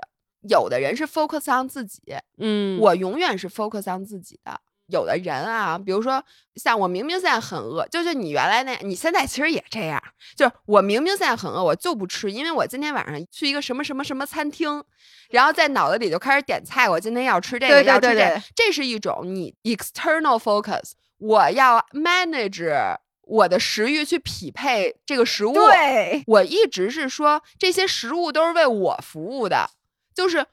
[0.49, 2.03] 有的人是 focus on 自己。
[2.39, 4.61] 嗯，我永远是 focus on 自己的。
[4.91, 6.23] 有的人啊，比如说
[6.57, 10.03] 像我，明明现在很饿，就是你原来那，你现在其实也这样，
[10.37, 14.83] 就是我明明现在很饿，我就不吃，因为我今天晚上去一个什么什么什么餐厅，
[15.31, 29.71] 然后在脑子里就开始点菜，我今天要吃这个，要吃这个，这是一种你 external focus，我要 manage 我的食欲去匹配这个食物，对我一直是说这些食物都是为我服务的，
[30.15, 30.45] 就是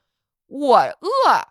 [0.46, 1.48] 我饿。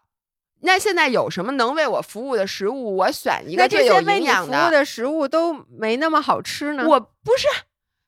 [0.60, 2.96] 那现在有什么能为我服务的食物？
[2.96, 4.58] 我选一个最有营养的。
[4.62, 6.86] 服务的食物都没那么好吃呢。
[6.88, 7.46] 我不是，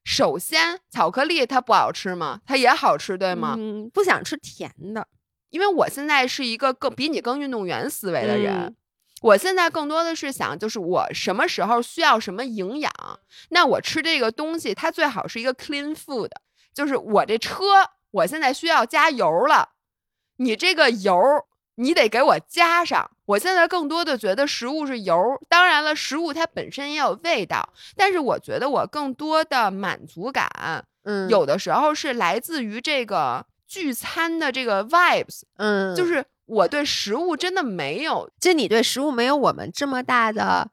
[0.03, 2.41] 首先巧克力它不好吃吗？
[2.47, 3.55] 它也好吃，对吗？
[3.59, 5.07] 嗯，不想吃甜的，
[5.51, 8.75] 因为我现在是一个更比你更运动员思维的人。
[9.21, 12.91] 我现在更多的是想，就是我什么时候需要什么营养，
[13.51, 16.31] 那我吃这个东西，它最好是一个 clean food。
[16.73, 17.65] 就是我这车，
[18.11, 19.71] 我现在需要加油了，
[20.37, 21.15] 你这个油。
[21.79, 23.11] 你得给我加上。
[23.25, 30.49] 我现在更多的觉得食物是油，当然了，食物它本身也有味道，但是我觉得我更多的满足感，
[31.05, 40.71] 嗯，有的时候是来自于这个聚餐的这个 vibes，嗯，就是我对食物真的没有，就你对食物没有我们这么大的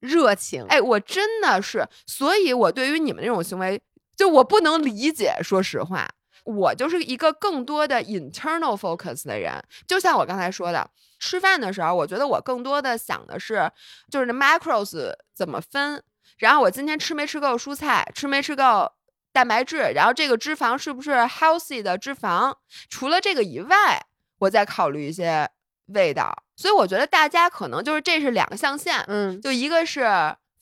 [0.00, 3.80] 热情，哎，我真的是，所以我对于你们那种行为，
[4.14, 6.06] 就我不能理解，说实话。
[6.46, 13.68] 我就是一个更多的 internal focus 的人，就像我刚才说的，吃饭的时候，我觉得我更多的想的是，
[14.10, 16.00] 就是那 macros 怎么分，
[16.38, 18.92] 然后我今天吃没吃够蔬菜，吃没吃够
[19.32, 22.54] 蛋白质，然后这个脂肪是不是 healthy 的脂肪？
[22.88, 24.06] 除了这个以外，
[24.38, 25.50] 我再考虑一些
[25.86, 26.44] 味道。
[26.56, 30.00] 所以我觉得大家可能就是这是两个象限，嗯，就一个是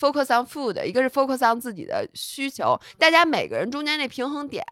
[0.01, 2.81] focus on food，一个是 focus on 自己的需求。
[2.99, 4.65] 大家每个人中间那平衡点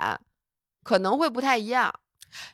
[0.82, 1.92] 可能会不太一样。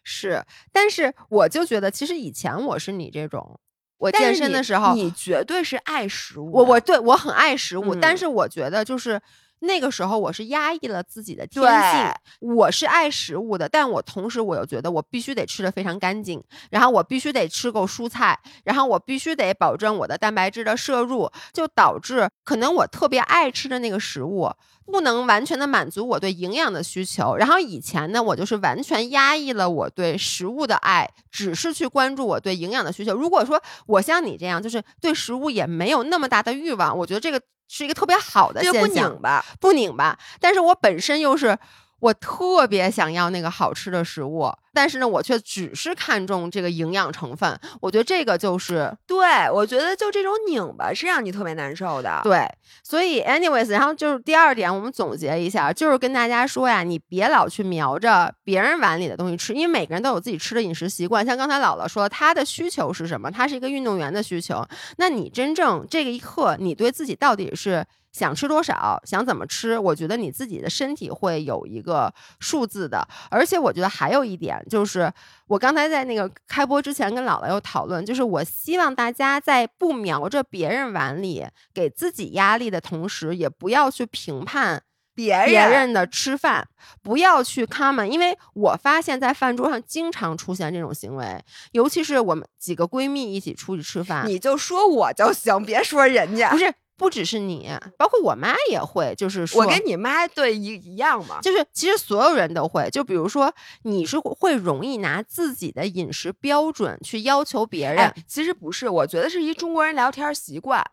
[0.03, 3.61] 是，但是我就觉得，其实以前我是你这种，
[3.99, 6.51] 我健身的时候，你绝对是爱食物。
[6.51, 9.21] 我我对我很爱食物，嗯但是我觉得就是
[9.61, 24.51] 那个时候我是压抑了自己的天性，我是爱食物的，但我同时我又觉得我必须得吃的非常干净，然后我必须得吃够蔬菜，然后我必须得保证我的蛋白质的摄入，就导致可能我特别爱吃的那个食物。
[24.91, 33.15] 不能完全的满足我对营养的需求，然后以前呢，我就是完全压抑了我对食物的爱，只是去关注我对营养的需求。
[33.15, 38.95] 如果说我像你这样，就是对食物也没有那么大的欲望，我觉得这个是一个特别好的现象不。
[38.95, 39.45] 拧吧。
[39.61, 41.57] 不拧巴，但是我本身又是
[42.01, 47.59] 我特别想要那个好吃的食物，但是呢，我却只是看重这个营养成分。
[47.81, 52.21] 我觉得这个就是对，我觉得就这种拧巴是让你特别难受的。
[52.23, 52.47] 对，
[52.85, 61.27] 所以 anyways，然后就是第二点，我们总结一下，就是跟大家说呀，你别老去瞄着别人碗里的东西吃，因为每个人都有自己吃的饮食习惯。
[61.27, 63.29] 像刚才姥姥说，她的需求是什么？
[63.29, 64.65] 她是一个运动员的需求。
[64.99, 67.85] 那你真正这个一刻，你对自己到底是
[68.19, 69.79] 想吃多少，想怎么吃？
[69.79, 73.07] 我觉得你自己的身体会有一个数字的。
[73.31, 75.11] 而且我觉得还有一点就是，
[75.47, 84.83] 我刚才在那个开播之前跟姥姥又讨论，就是我希望大家在不瞄着别人碗里给自己压力的同时，也不要去评判
[85.15, 86.69] 别人别人的吃饭，
[87.03, 96.51] 不要去 comment，因为我发现，在饭桌上经常出现这种行为，尤其是我们几个闺蜜一起出去吃饭，你就说我就行，别说人家。
[96.51, 101.41] 不是不只是你，包括我妈也会，就是说，我跟你妈对一一样嘛。
[101.41, 110.85] 就是其实所有人都会，就比如说你是会容易拿自己的饮食标准去要求别人，哎，其实不是，我觉得是一中国人聊天习惯。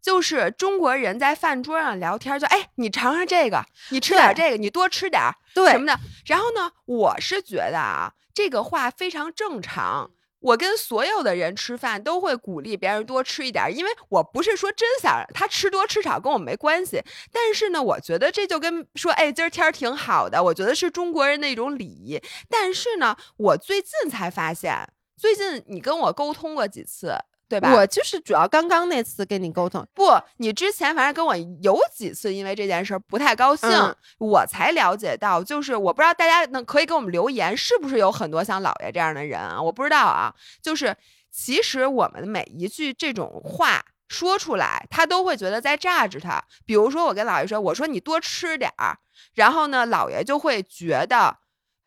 [0.00, 5.96] 就是中国人在饭桌上聊天，就哎，你尝尝这个，你吃点这个，你多吃点儿对什么的。
[6.26, 10.10] 然后呢，我是觉得啊，这个话非常正常。
[10.42, 17.02] 我跟所有的人吃饭都会鼓励别人多吃一点，因为我不是说真想他吃多吃少跟我没关系。
[17.32, 22.20] 但是呢，我觉得这就跟说，哎，今儿天儿挺好的，我觉得是中国人的一种礼仪。
[22.50, 27.16] 但是呢，我最近才发现，最近你跟我沟通过几次，
[27.52, 27.74] 对吧？
[27.74, 39.60] 我就是主要刚刚那次跟你沟通，不，你之前反正跟我有几次因为这件事儿不太高兴，嗯我才了解到，就是我不知道大家能可以给我们留言，是不是有很多像姥爷这样的人啊？
[39.60, 40.96] 我不知道啊，就是
[41.30, 43.84] 其实我们每一句这种话。
[44.08, 46.38] 说出来，他都会觉得在榨着他。
[46.66, 48.98] 比如说，我跟姥爷说：“我说你多吃点儿。”
[49.32, 51.34] 然后呢，姥爷就会觉得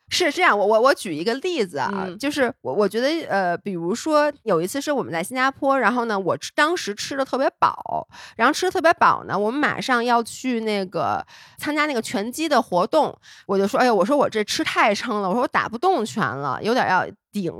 [0.10, 11.26] 是这样，我我我举一个例子啊，嗯就是我我觉得呃，比如说有一次是我们在新加坡，然后呢，我吃当时吃的特别饱，然后吃的特别饱呢，我们马上要去那个
[11.58, 17.52] 参加那个拳击的活动，我就说，哎呦，我说我这吃太撑了，我说我打不动拳了，有点要顶。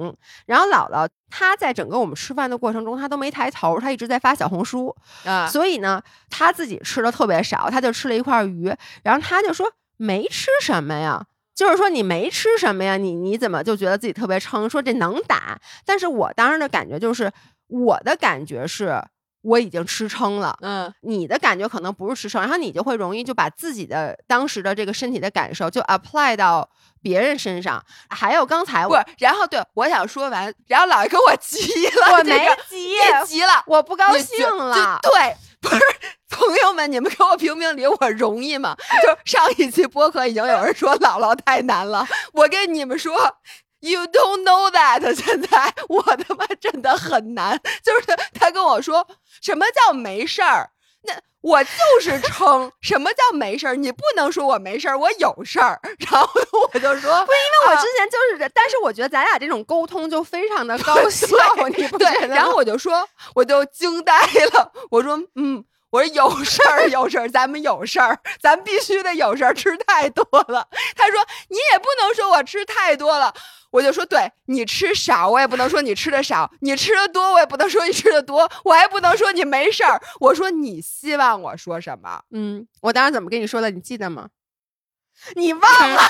[0.46, 8.72] 然后姥姥她在整个我们吃饭的过程中，她都没抬头，她一直在发小红书，啊，所以呢，她自己吃的特别少，她就吃了一块鱼，
[9.04, 11.26] 然后她就说没吃什么呀。
[11.56, 12.98] 就是说你没吃什么呀？
[12.98, 14.70] 你你怎么就觉得自己特别撑？
[14.70, 15.58] 说这能打？
[15.86, 17.32] 但是我当时的感觉就是，
[17.68, 19.02] 我的感觉是
[19.42, 26.70] 我已经吃撑了，嗯，你的感觉可能不是吃撑，然后你就会容易就把自己的当时的这个身体的感受就 apply 到
[27.02, 27.82] 别人身上。
[28.10, 29.12] 还有刚才我不。
[29.20, 35.00] 然后对我想说完，然后姥爷跟我急了，我没急，别急了，我不高兴了。
[35.02, 35.82] 对，不是
[36.30, 38.76] 朋友们，你们给我评评理，我容易吗？
[39.04, 43.38] 就上一期播客已经有人说姥姥太难了，我跟你们说。
[43.82, 47.62] You don't know that，现在我他妈真的很难。
[47.84, 49.06] 就是他跟我说
[49.44, 50.72] 什么叫没事儿，
[51.06, 51.70] 那我就
[52.02, 52.72] 是撑。
[52.82, 53.76] 什么叫没事儿？
[53.76, 55.80] 你不能说我没事儿，我有事儿。
[56.12, 56.30] 然后
[56.74, 61.28] 我就说，不，因因为我之前就是这，但是我觉得咱俩这种沟通就非常的高效，
[61.78, 62.36] 你不觉对，得？
[62.36, 64.14] 然后我就说，我就惊呆
[64.54, 70.68] 了，我说，嗯，我说有事儿，有事儿，咱们有事儿，咱必须得有事儿，吃太多了。
[70.96, 73.34] 他说你也不能说我吃太多了，
[73.76, 80.02] 我就说对你吃少，我也不能说你吃的少；你吃的多，我也不能说你吃的多，我还不能说你没事儿。
[80.22, 82.22] 我说你希望我说什么？
[82.32, 83.70] 嗯，我当时怎么跟你说的？
[83.70, 84.30] 你记得吗？
[85.36, 85.62] 你忘
[85.92, 86.02] 了？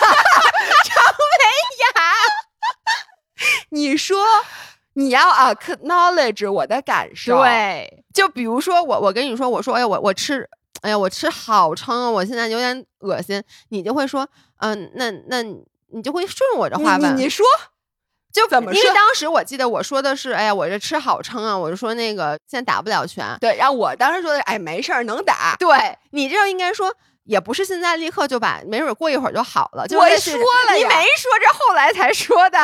[3.70, 4.18] 你说
[4.94, 10.48] 你要 acknowledge 我的感受，，对，就比如说我，我跟你说，我说，哎，我我吃，
[10.82, 14.28] 哎呀，我吃好撑啊，我现在有点恶心，你就会说，
[14.60, 15.44] 嗯，那那
[15.94, 17.46] 你就会顺我这话问，你说。
[18.34, 18.74] 就怎么？
[18.74, 23.26] 因为当时我记得我说的是，哎呀，我这吃好撑啊，我就说那个现在打不了拳。
[23.40, 25.56] 对，然后我当时说的，哎，没事儿，能打。
[25.58, 29.88] 对你这应该说，也不是现在立刻就把，没准过一会儿就好了。
[29.88, 30.34] 就我说
[30.68, 32.60] 了，你没说，这后来才说的。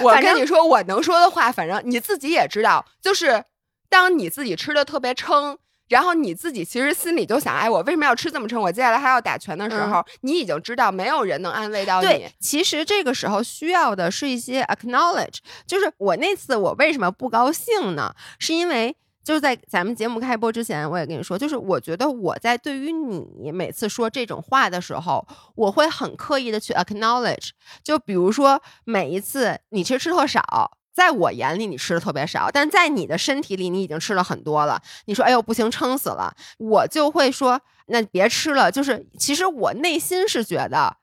[0.00, 3.44] 我跟你说，我能说的话，反正你自己也知道，就是
[3.88, 5.58] 当你自己吃的特别撑。
[5.90, 8.62] 然后你自己其实心里就想，哎，我为什么要吃这么撑？
[8.62, 12.28] 我接下来还要打拳的时候，你已经知道没有人能安慰到你。
[12.38, 18.14] 其实这个时候需要的是一些 acknowledge，就是我那次我为什么不高兴呢？
[18.38, 25.26] 是因为就是在咱们节目开播之前，我也跟你说，就是我觉得我在对于你每次说这种话的时候，
[25.56, 27.50] 我会很刻意的去 acknowledge，
[27.82, 30.78] 就比如说每一次你其实吃特少。
[30.92, 34.80] 在我眼里，你吃的特别少，但在你的身体里，你已经吃了很多了。
[35.06, 40.96] 你说：“哎呦，不行，撑死了。”我就会说：“那别吃了。”就是其实我内心是觉得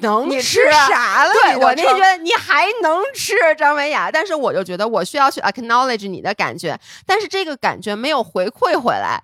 [0.00, 1.32] 能吃啥了？
[1.32, 4.10] 对我内心觉得你还能吃，张维雅。
[4.10, 9.22] 但是我就觉得我需要去 acknowledge 你的感觉，但是这个感觉没有回馈回来。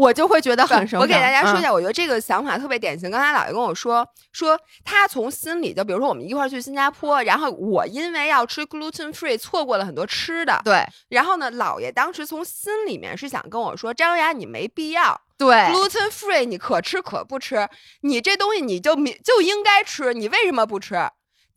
[0.00, 3.10] 我就会觉得很生我给大家说一下，我觉得这个想法特别典型。
[3.10, 10.58] 刚才姥爷跟我说，说他从心里就，比如说我们一块儿去新加坡，然后我因为要吃 gluten free，错过了很多吃的。
[10.64, 10.82] 对。
[11.10, 15.20] 然后呢，姥爷当时从心里面是想跟我说，张雅，你没必要。
[15.36, 15.54] 对。
[15.70, 17.68] gluten free，你可吃可不吃，
[18.00, 20.94] 你这东西你就就应该吃，你为什么不吃？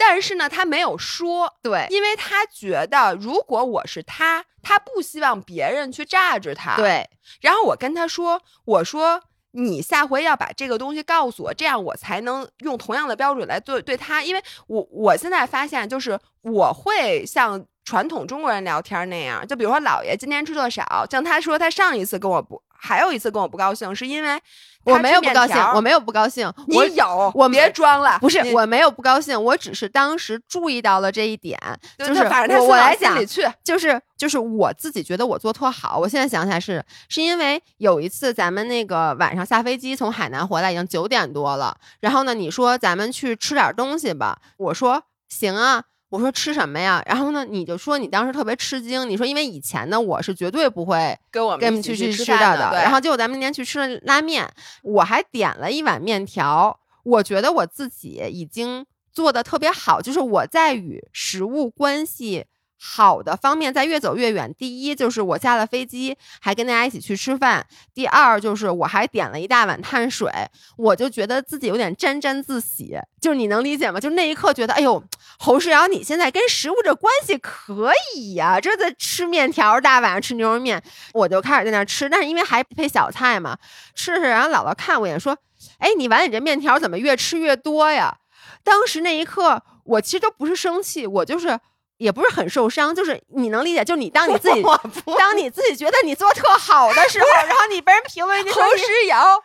[0.05, 7.09] 但是呢，他没有说，对，因为他觉得如果我是他，他不希望别人去榨着他，对。
[7.39, 22.61] 然后我跟他说，我说你下回要把这个东西告诉我，这样我才能用同样的标准来对对他，因为我我现在发现就是我会像传统中国人聊天那样，就比如说姥爷今天吃的少，像他说他上一次跟我不。
[22.83, 24.37] 还有一次跟我不高兴，是因为
[24.83, 31.57] 我没有不高兴，我没有不高兴，你有，我别装了，不是我没有不高兴，我只是当时注意到了这一点，
[31.97, 33.17] 就是反正我我来讲，
[33.63, 45.85] 就是就是我自己觉得我做特好，我现在想起来是是因为有一次咱们那个晚上下飞机从海南回来已经九点多了，然后呢你说咱们去吃点东西吧，我说行啊。
[46.13, 47.01] 我说吃什么呀？
[47.07, 49.09] 然后呢，你就说你当时特别吃惊。
[49.09, 52.69] 你说因为以前呢，我是绝对不会跟我们去去吃的的。
[52.73, 54.47] 然后结果咱们那天去吃了拉面，
[54.83, 56.79] 我还点了一碗面条。
[57.03, 62.45] 我觉得我自己已经做的特别好，就是我在与食物关系。
[62.85, 64.53] 好的方面在越走越远。
[64.57, 67.65] 第一就是我下了飞机还跟大家一起去吃饭。
[67.93, 70.29] 第二就是我还点了一大碗碳水，
[70.75, 72.97] 我就觉得自己有点沾沾自喜。
[73.21, 74.01] 就是你能理解吗？
[74.01, 75.01] 就那一刻觉得，哎呦，
[75.39, 78.59] 侯世瑶，你现在跟食物这关系可以呀！
[78.59, 82.09] 这在吃面条，大晚上吃牛肉面，我就开始在那吃。
[82.09, 83.57] 但是因为还配小菜嘛，
[83.95, 85.37] 吃着，然后姥姥看我一眼说
[85.79, 88.17] ：“哎，你碗里这面条怎么越吃越多呀？”
[88.61, 91.57] 当时那一刻，我其实都不是生气，我就是。
[92.03, 94.61] 也不是很受伤，就是你能理解，就你当你自己，
[95.17, 99.41] 当你自己觉得你做特好的时候，然后你被人评论，侯诗瑶，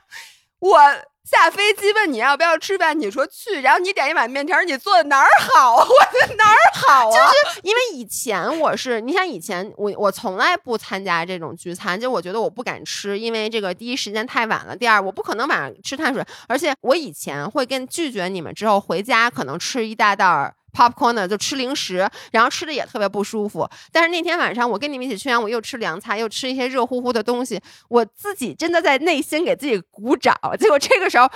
[0.58, 0.78] 我
[1.24, 5.76] 下飞机问你要不要吃饭，你说去，然后你点一碗面条，你做的哪儿好？
[5.84, 7.12] 我的哪儿好啊？
[7.12, 7.18] 就
[7.50, 20.54] 是因为以前我是，你想以前我我从来不参加这种聚餐，就我觉得我不敢吃，因为这个第一时间太晚了，第二我不可能晚上吃碳水，而且我以前会跟拒绝你们之后回家可能吃一大袋儿。
[20.78, 23.68] Popcorn 就吃零食，然后吃的也特别不舒服。
[23.90, 30.32] 但是那天晚上我跟你们一起去完，我又吃凉菜，又吃一些热乎乎的东西，我自己真的在内心给自己鼓掌。
[30.56, 31.28] 结果这个时候，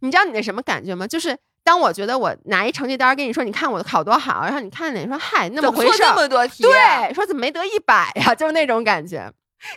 [0.00, 1.06] 你知道你那什么感觉吗？
[1.06, 8.32] 就是当我觉得我拿一成绩单跟你说，你看我考多好，然后你看你说嗨，那么回事，那么多题，对，说怎么没得一百呀？
[8.34, 9.30] 就是那种感觉。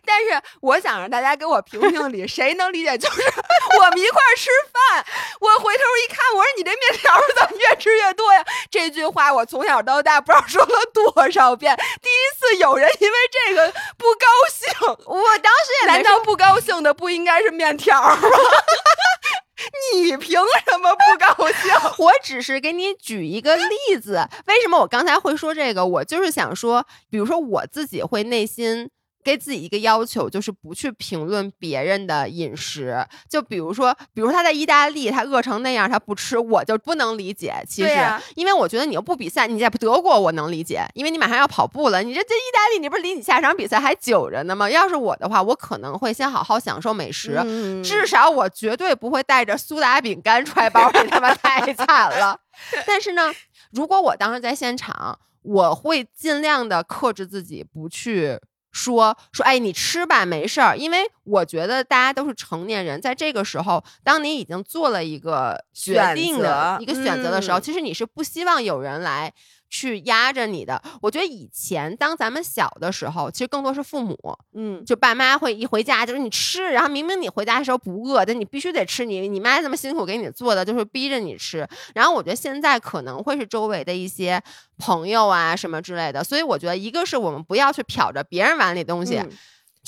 [0.06, 2.98] 但是我想让大家给我评评理，谁能理解？
[2.98, 3.22] 就是
[3.80, 5.06] 我们一块儿吃饭，
[5.40, 8.44] 我回头一看，我说你这面条怎么越吃越多呀？
[8.70, 11.76] 这句话我从小到大不知道说了多少遍。
[12.02, 14.72] 第一次有人因为这个不高兴，
[15.06, 18.20] 我当时也难道不高兴的不应该是面条吗？
[19.94, 21.72] 你凭什么不高兴？
[22.04, 24.28] 我只是给你举一个例子。
[24.48, 25.86] 为什么我刚才会说这个？
[25.86, 28.90] 我就是想说，比如说我自己会内心。
[29.24, 33.06] 给自己一个要求，就是不去评论别人的饮食。
[33.30, 37.54] 就比如说，比如他在意大利，他饿成那样，他不吃，我就不能理解。
[37.68, 37.90] 其实，
[38.36, 42.04] 因为我觉得你又不比赛，你在德国我能理解，因为你马上要跑步了。
[42.04, 44.70] 你这这意大利，你不是离你下场比赛还久着呢吗？
[44.70, 47.40] 要是我的话，我可能会先好好享受美食，
[47.84, 52.40] 至少我绝对不会带着苏打饼干揣包里， 他妈太惨了。
[52.86, 53.32] 但是呢，
[53.72, 58.40] 如果我当时在现场，我会尽量的克制自己，不去。
[58.72, 60.78] 说说，哎，你吃吧，没事儿。
[60.78, 69.34] 因为我觉得大家都是成年人，在这个时候，当你已经做了一个决定的一个选择的时候，其实你是不希望有人来。
[69.72, 74.16] 去压着你的，我觉得以前当咱们小的时候，其实更多是父母，
[74.54, 81.66] 嗯，就爸妈会一回家就是你吃，然后明明你回家的时候不饿，但你必须得吃，你你妈这么辛苦给你做的，就是逼着你吃。
[81.96, 84.44] 然后我觉得现在可能会是周围的一些
[84.78, 89.24] 朋友啊什么之类的，所以我觉得一个是我们不要去瞟着别人碗里东西。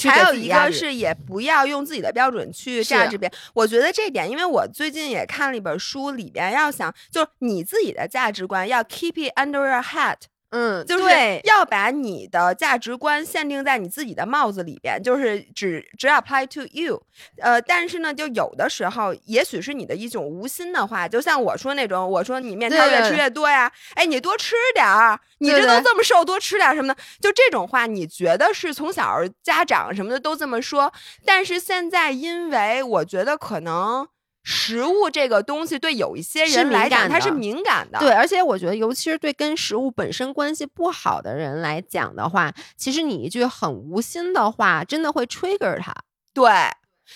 [0.10, 3.38] 还有一个是，也不要用自己的标准去价值别人。
[3.54, 10.18] 我觉得这点，因为我最近也看了一本书，里边要想，就是你自己的价值观要 keep it under your hat。
[10.56, 11.06] 嗯，就是
[11.45, 17.01] 要把你的价值观限定在你自己的帽子里边，就是只只 apply to you。
[17.41, 30.93] 呃，但是呢，就有的时候，也许是你的一种无心的话，就像我说那种，我说你面条越吃越多呀，哎，你多吃点儿，你这都这么瘦，多吃点什么的，就这种话，你觉得是从小家长什么的都这么说，
[31.26, 34.08] 但是现在因为我觉得可能。
[34.44, 37.98] 食物这个东西对有一些人来讲，它是敏感的。
[38.00, 45.94] 对，而且我觉得，尤其是对跟食物本身关系不好的人来讲的话，其实你一句很无心的话，真的会 trigger 他。
[46.34, 46.52] 对，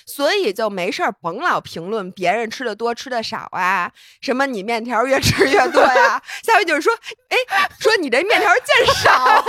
[0.05, 6.93] 所以就没事儿甭老评论别人吃的多吃的少啊，什么你面条越吃越多呀， 下回就是说，
[7.27, 9.43] 哎，说你这面条见 少了，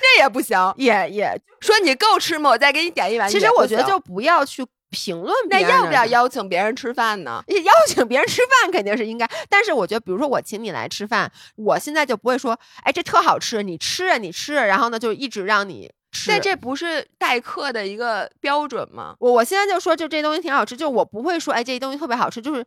[0.00, 2.50] 那也不行，也也说你够吃吗？
[2.50, 3.28] 我再给你点一碗。
[3.28, 4.64] 其实我觉得就不要去。
[4.90, 7.42] 评论那要不要邀请别人吃饭呢？
[7.48, 16.30] 邀请别人吃饭肯定是应该，但是我觉得，比如说我请你来吃饭，我现在就不会说，哎，这特好吃，你吃啊，你吃，然后呢，就一直让你吃。
[16.30, 19.14] 但这不是待客的一个标准吗？
[19.18, 22.64] 我我现在就说，就这东西挺好吃，就我不会说，哎，这东西特别好吃，就是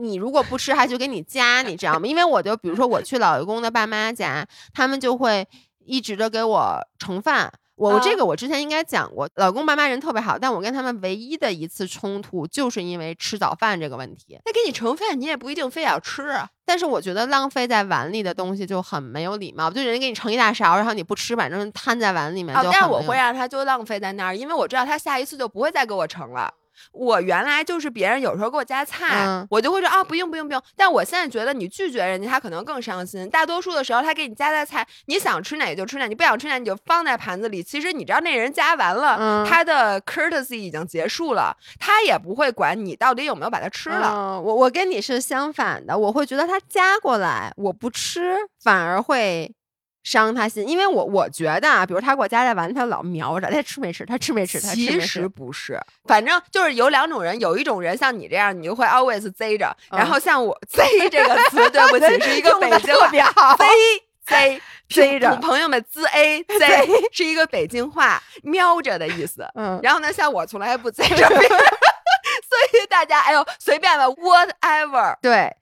[0.00, 2.06] 你如果不吃，还就给你加，你知道吗？
[2.06, 4.44] 因为我就比如说我去老公的爸妈家，
[4.74, 5.46] 他们就会
[5.84, 7.52] 一直的给我盛饭。
[7.80, 14.38] 我这个我之前应该讲过，老公爸妈人特别好，但我跟他们唯一的一次冲突就是因为吃早饭这个问题。
[14.44, 16.48] 那给你盛饭，你也不一定非要吃啊。
[16.66, 22.54] 但是我觉得浪费在碗里的东西就很没有礼貌，就人家给你盛一大勺，然后你不吃，反正摊在碗里面。
[22.54, 26.52] 哦，但我会让他就浪费在那儿，因为我知道他下一次就不会再给我盛了。
[26.92, 30.62] 我原来就是别人有时候给我夹菜，我就会说啊不用不用不用。
[30.76, 33.28] 但我现在觉得你拒绝人家，他可能更伤心。
[33.30, 37.62] 大多数的时候，他给你夹的菜，你想吃哪就吃哪，你不想吃哪你就放在盘子里。
[37.62, 44.40] 其实你知道那人夹完了，他的 courtesy 已经结束了，他也不会管你到底有没有把它吃了。
[44.40, 49.54] 我我跟你是相反的，我会觉得他夹过来我不吃，反而会。
[50.02, 63.66] 伤他心，因为我我觉得啊，比如他给我夹在碗里，他老瞄着，他吃没吃，他吃没吃，他其实不是，反正就是有两种人，有一种人像你这样，你就会 always 贼着，然后像我贼 这个词，对不起，是一个北京话，贼
[64.26, 69.46] 贼贼着，朋友们 z a 贼是一个北京话，瞄着的意思。
[69.54, 75.16] 嗯，然后呢，像我从来不贼着，所以大家哎呦随便吧，whatever。
[75.20, 75.54] 对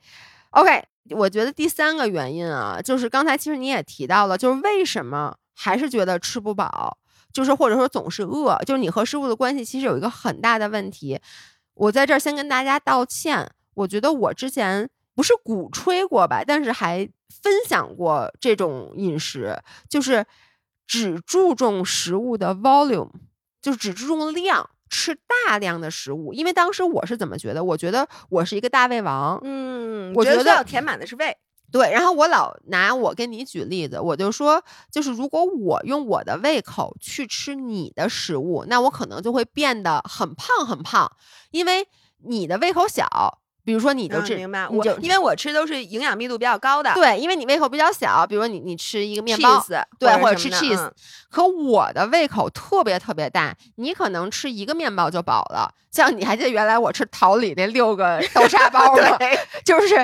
[0.50, 0.84] ，OK。
[1.10, 6.98] 我觉得第三个原因啊，就是刚才其实你也提到了，就是为什么还是觉得吃不饱，
[7.32, 11.20] 就是或者说总是饿，就是你和食物的关系其实有一个很大的问题。
[11.74, 17.08] 我在这儿先跟大家道歉，我觉得我之前不是鼓吹过吧，但是还
[17.42, 19.56] 分享过这种饮食，
[19.88, 20.26] 就是
[20.86, 23.10] 只注重食物的 volume，
[23.62, 24.70] 就只注重量。
[24.88, 25.14] 吃
[25.46, 27.62] 大量的食物，因为当时我是怎么觉得？
[27.62, 31.36] 我觉得我是一个大胃王，嗯，我觉得要填满的是胃。
[31.70, 41.12] 对，然后我老拿我跟你举例子，我就说，就是如果我用我的胃口去吃你的食物，那我可能就会变得很胖很胖，
[41.50, 41.86] 因为
[42.24, 43.40] 你的胃口小。
[43.68, 44.66] 比如说，你就吃，明白？
[44.66, 48.26] 我因为我吃都是营养密度比较高的，对，因为你胃口比较小。
[48.26, 49.62] 比如说，你你吃一个面包，
[49.98, 50.90] 对，或者吃 cheese。
[51.30, 55.70] 可我的胃口特别特别大，你可能吃一个面包就饱了。
[55.90, 59.18] 像你还记得原来我吃桃李那六个 豆沙包吗？
[59.66, 59.94] 就是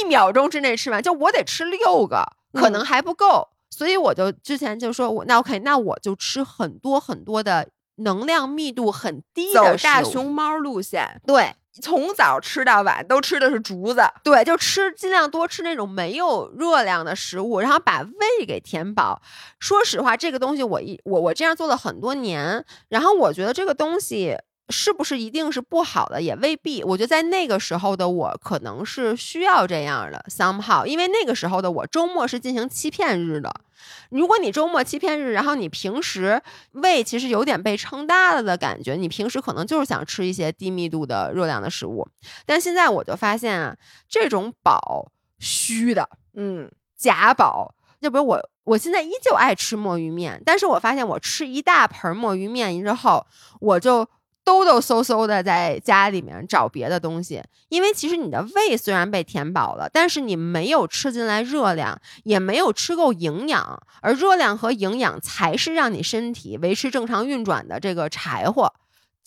[0.00, 3.48] 一秒钟之内吃完，就我得吃六个，可能还不够。
[3.68, 11.56] 所以我就之前就说，我那 OK，那我就吃很多很多的能量密度很低的大熊猫路线，对。
[11.80, 19.20] 从早吃到晚都吃的是竹子，对，就吃尽量多吃那种没有热量的食物，然后把胃给填饱。
[19.58, 24.36] 说实话，这个东西我一我我这样做了很多年，然后我觉得这个东西
[24.70, 26.82] 是不是一定是不好的，也未必。
[26.82, 33.52] 我觉得在那个时候的我可能是需要这样的 somehow，因为那个时候的我周末是进行欺骗日的。
[34.10, 36.42] 如果你周末欺骗日，然后你平时
[36.72, 42.06] 胃其实有点被撑大了的感觉，你平时可能就是想吃一些低密度的热量的食物。
[42.44, 43.76] 但现在我就发现啊，
[44.08, 53.26] 这种饱虚的，嗯，假饱就比如我，我现在依旧爱吃墨鱼面，但是我发现我吃一大盆墨鱼面之后，
[53.60, 54.08] 我就
[54.48, 68.72] 抖抖嗖嗖的在家里面找别的东西，因为其实你的胃虽然被填饱了，但是你没有吃进来热量，也没有吃够营养，而热量和营养才是让你身体维持正常运转的这个柴火。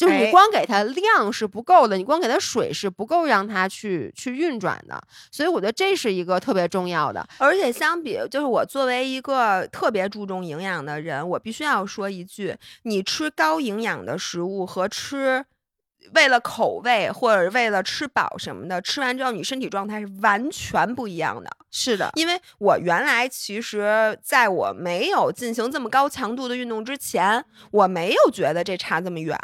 [0.01, 4.99] 就是你哎光给它量是不够的，你光给它水是不够让它去去运转的，
[5.31, 7.23] 所以我觉得这是一个特别重要的。
[7.37, 15.45] 而且相比，就是我作为一个特别注重营养的人，我必须要说一句：你吃高营养的食物和吃
[16.15, 21.49] 为了口味或者为了吃饱什么的，吃完之后你身体状态是完全不一样的。
[21.69, 29.37] 是的，因为我原来其实在我没有进行这么高强度的运动之前，我没有觉得这差这么远。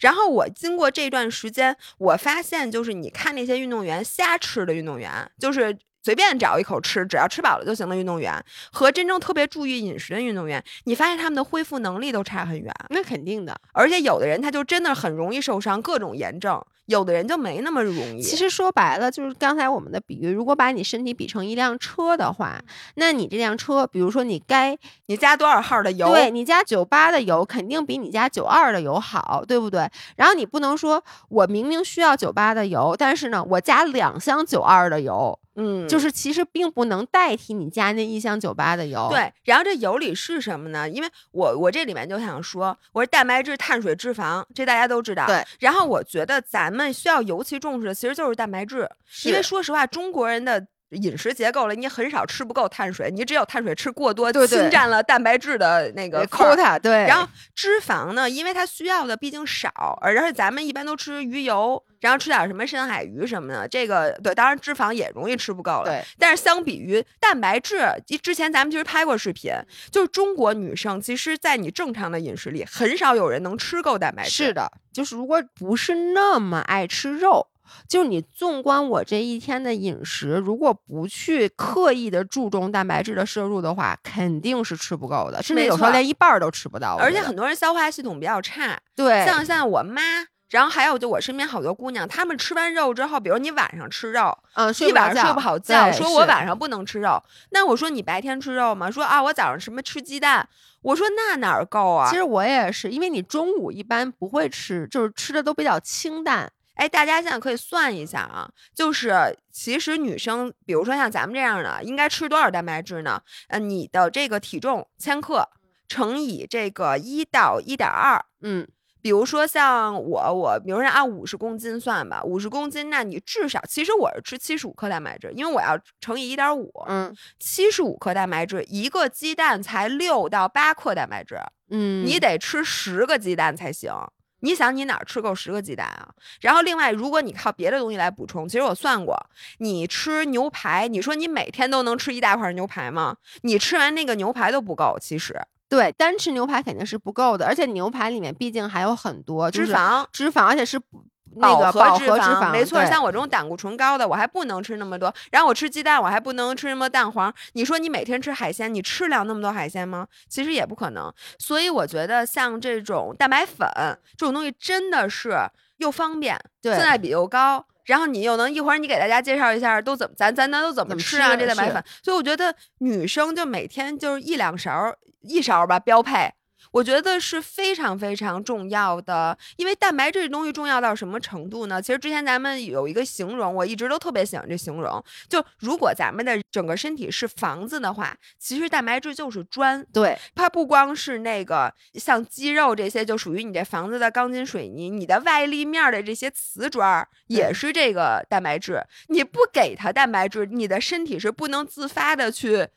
[0.00, 12.72] 然后我经过这段时间，我发现就是你看那些运动员瞎吃的运动员，就是随便找一口吃，只要吃饱了就行的运动员，和真正特别注意饮食的运动员，你发现他们的恢复能力都差很远。
[12.90, 13.54] 那肯定的。
[13.72, 16.58] 而且有的人他就真的很容易受伤，各种炎症；
[16.88, 18.22] 有的人就没那么容易。
[18.22, 22.58] 其实说白了，就是刚才我们的比喻，如果把你身体比成一辆车的话，
[22.94, 24.76] 那你这辆车，比如说你该
[25.06, 29.88] 你加多少号的油，对你加九八的油，肯定比你加九二的油好，对不对？
[30.16, 40.88] 然后你不能说我明明需要九八的油，但是呢，我加两箱九二的油，嗯，就是其实并不能代替你加那一箱酒吧的油。，对，然后这油里是什么呢？
[40.88, 45.26] 因为我我这里面就想说，我说蛋白质、碳水、脂肪，这大家都知道。
[45.26, 45.44] 对。
[45.58, 48.88] 然后我觉得咱们需要尤其重视的，其实就是蛋白质，
[49.24, 50.66] 因为说实话，中国人的。
[50.90, 65.84] 饮食结构了，你很少吃不够碳水，你只有碳水吃过多，对对侵占了蛋白质的那个份儿 quota 对，然后脂肪呢，因为它需要的毕竟少，而且咱们一般都吃鱼油，然后吃点什么深海鱼什么的，这个对，当然脂肪也容易吃不够了。
[65.84, 67.80] 对，但是相比于蛋白质，
[68.22, 69.52] 之前咱们其实拍过视频，
[69.90, 74.30] 就是中国女生其实，在你正常的饮食里，很少有人能吃够蛋白质。
[74.30, 77.46] 是的，就是如果不是那么爱吃肉。
[77.88, 86.96] 就是你纵观我这一天的饮食，如果不去刻意的注重蛋白质的摄入的话，肯定是吃不够的，甚至有时候连一半儿都吃不到。
[86.96, 90.02] 而且很多人消化系统比较差，对，像像我妈。
[90.50, 97.22] 然后还有就我身边好多姑娘，她们吃完肉之后，比如你晚上吃肉，嗯，睡一不着觉晚上睡不好觉，说我晚上不能吃肉。
[97.50, 98.90] 那我说你白天吃肉吗？
[98.90, 100.48] 说啊，我早上什么吃鸡蛋。
[100.80, 102.08] 我说那哪儿够啊？
[102.08, 106.50] 其实我也是，因为你中午一般不会吃，就是吃的都比较清淡。
[106.78, 109.12] 哎，大家现在可以算一下啊，就是
[109.50, 113.20] 其实女生，比如说像咱们这样的，应该吃多少蛋白质呢？
[113.48, 115.48] 呃，你的这个体重千克
[115.88, 118.24] 乘以这个一到一点二。
[118.42, 118.64] 嗯，
[119.02, 133.92] 比如说像我，我比如说按五十公斤算吧，五十公斤，那你至少其实我是吃七十五克蛋白质，因为我要乘以一点五，嗯七十五克蛋白质，一个鸡蛋才六到八克蛋白质，嗯，你得吃十个鸡蛋才行。
[134.40, 136.08] 你想你哪儿吃够十个鸡蛋啊？
[136.40, 139.18] 然后另外，如果你靠别的东西来补充，其实我算过，
[139.58, 143.16] 你吃牛排，你说你每天都能吃一大块牛排吗？
[143.42, 150.06] 你吃完那个牛排都不够，其实对单吃牛排肯定是不够的，而且牛排里面毕竟还有很多就是脂肪。
[150.12, 151.04] 脂肪，而且是不
[151.40, 152.84] 那个和饱和脂肪，没错。
[152.86, 155.12] 像我这种胆固醇高的，我还不能吃那么多。
[155.30, 157.32] 然后我吃鸡蛋，我还不能吃什么蛋黄。
[157.52, 160.06] 你说你每天吃海鲜，你吃了那么多海鲜吗？
[160.28, 161.12] 其实也不可能。
[161.38, 163.68] 所以我觉得像这种蛋白粉
[164.16, 165.36] 这种东西，真的是
[165.78, 167.64] 又方便，对性价比又高。
[167.84, 176.30] 然后你又能一会儿你给大家介绍一下都怎么咱咱咱都怎么吃啊吃这蛋白粉，所以我觉得女生就每天就是一两勺一勺吧标配，
[176.70, 181.80] 我觉得是非常非常重要的，因为蛋白质这东西重要到什么程度呢？
[181.80, 198.84] 其实之前咱们有一个形容，我一直都特别喜欢这形容，就如果咱们的整个身体是房子的话，其实蛋白质就是砖，对它不光是那个像肌肉这些，就属于你这房子的钢筋水泥，你的外立面的这些瓷砖儿也是这个蛋白质。
[199.08, 202.68] 你不给它蛋白质，你的身体是不能自发的去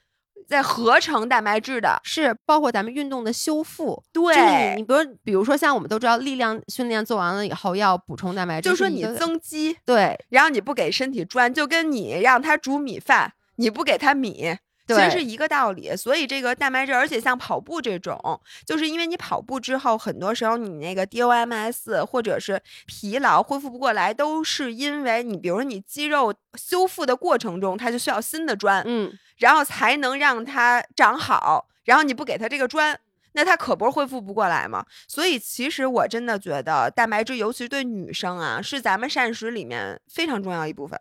[0.47, 1.99] 再合成蛋白质的。
[2.03, 14.57] 是包括咱们运动的修复，对，就是你你比如比如说像我们都知道力量训练做完了以后要补充蛋白质，就是说你增肌，对然后你不给身体砖，就跟你让它煮米饭，你不给它米。
[14.87, 18.19] 其实是一个道理，所以这个蛋白质，而且像跑步这种，
[18.65, 32.97] 就是因为你跑步之后，很多时候你那个 DOMS 或者是疲劳恢复不过来，都是因为你，比如说你肌肉修复的过程中，它就需要新的砖，嗯然后才能让它长好，然后你不给它这个砖。
[33.33, 34.85] 那它可不是恢复不过来吗？
[35.07, 40.99] 所以其实我真的觉得蛋白质，尤其对女生啊，是咱们膳食里面非常重要一部分。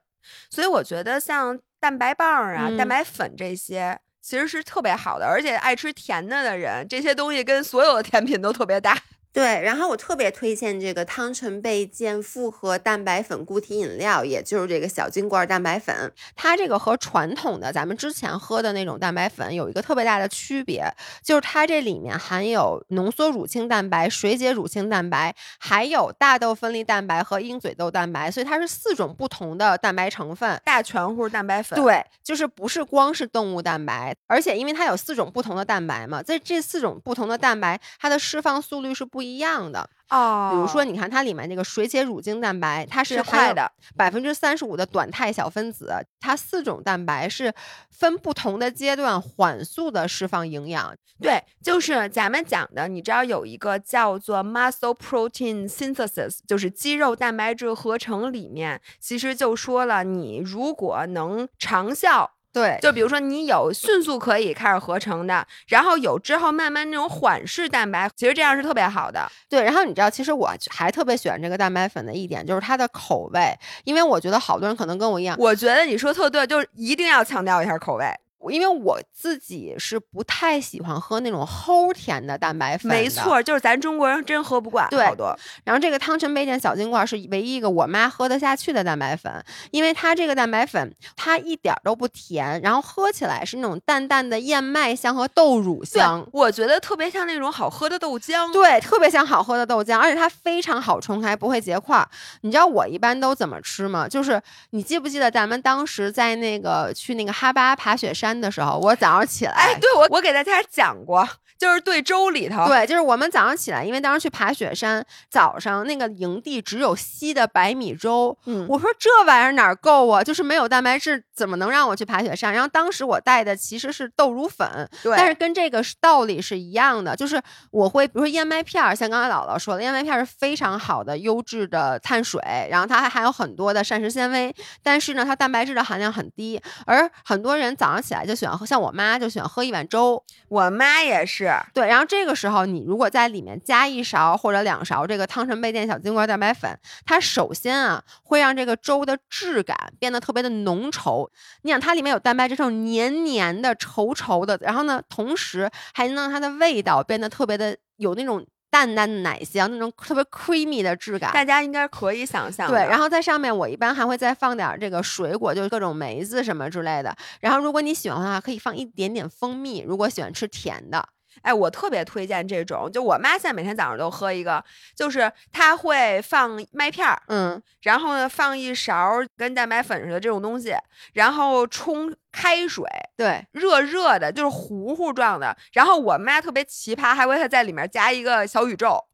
[0.48, 8.96] 所以我觉得像蛋白棒儿啊、蛋嗯白粉这些，其其实是特别好的，而且爱吃甜的的人，这些东西跟所有的甜品都特别搭。
[9.32, 16.12] 对，然后我特别推荐这个汤臣倍健复合蛋白粉固体饮料，也就是这个小金罐蛋白粉。
[16.34, 20.84] 它这个和传统的咱们之前喝的那种蛋白粉有一个特别大的区别，
[21.22, 30.60] 就是它这里面含有浓缩乳清蛋白、水解乳清蛋白，还有大豆分离蛋白和鹰嘴豆蛋白，所以它是四种不同的蛋白成分。
[30.64, 39.88] 大全乎蛋白粉，对，就是不是光是动物蛋白，而且因为它有四种不同的蛋白嘛，在这四种不同的蛋白，它的释放速率是不一样的。
[40.10, 47.54] 哦，比如说，你看它里面那个水解乳清蛋白，它是快的，百分之三十五的短肽小分子，它四种蛋白是
[47.90, 50.92] 分不同的阶段缓速的释放营养。
[51.20, 62.32] 对，就是咱们讲的，你知道有一个叫做 muscle protein synthesis，就是肌肉蛋白质合成里面，其实就说了，你如果能长效。
[62.52, 69.30] 对，就比如说你有迅速可以开始合成的，然后有之后慢慢那种缓释蛋白，其实这样是特别好的。
[69.48, 78.06] 对，然后你知道，其实我还特别喜欢这个蛋白粉的一点就是它的口味，因为我觉得好多人可能跟我一样，我觉得你说特对，就是一定要强调一下口味。
[78.48, 85.36] 因为我自己是不太喜欢喝那种齁甜的蛋白粉，没错，就是咱中国人真喝不惯，对，好多。
[85.64, 102.02] 然后这个汤臣倍健小金罐是唯一一个我妈喝得下去的蛋白粉，因为它这个蛋白粉它一点都不甜，然后喝起来是那种淡淡的燕麦香和豆乳香，我觉得特别像那种好喝的豆浆，对，特别像好喝的豆浆，而且它非常好冲开，不会结块。
[102.40, 104.08] 你知道我一般都怎么吃吗？
[104.08, 108.29] 就是你记不记得咱们当时在那个去那个哈巴爬雪山？
[108.38, 111.26] 的时候，我早上起来，哎，对我我给大家讲过，
[111.58, 120.22] 就是对粥里头，对，就是我们早上起来，因为当时去爬雪山，早上那个营地只有稀的白米粥，嗯，我说这玩意儿哪够啊？
[120.22, 122.52] 就是没有蛋白质，怎么能让我去爬雪山？
[122.52, 138.19] 然后当时我带的其实是豆乳粉，对，但是跟这个道理是一样的，就是我会比如说燕麦片儿，像刚才姥姥说的，燕麦片是非常好的优质的碳水，然后它还含有很多的膳食纤维，但是呢，它蛋白质的含量很低，而很多人早上起来。
[138.24, 141.52] 就喜欢喝，像我妈就喜欢喝一碗粥，我妈也是。
[141.74, 151.28] 对，然后这个时候你如果在里面加一勺或者两勺这个汤臣倍健小金罐蛋白粉，它首先啊会让这个粥的质感变得特别的浓稠。
[151.62, 158.46] 你想它里面有蛋白质，这种黏黏的、稠稠的，然后呢，同时还能让它的味道变得特别的有那种。
[158.70, 162.68] 淡淡的奶香，那种特别 creamy 的质感，大家应该可以想象。
[162.68, 167.14] 对，然后在上面我一般还会再放点这个水果，就是各种梅子什么之类的。
[167.40, 169.84] 然后如果你喜欢的话，可以放一点点蜂蜜。
[169.86, 171.08] 如果喜欢吃甜的。
[171.42, 174.62] 哎，我特别推荐这种，就我妈现在每天早上都喝一个，
[174.94, 180.74] 就是她会放麦片儿，嗯，然后呢放一勺跟蛋白粉似的这种东西，
[181.14, 182.84] 然后冲开水，
[183.16, 185.56] 对，热热的，就是糊糊状的。
[185.72, 189.04] 然后我妈特别奇葩，还会在里面加一个小宇宙，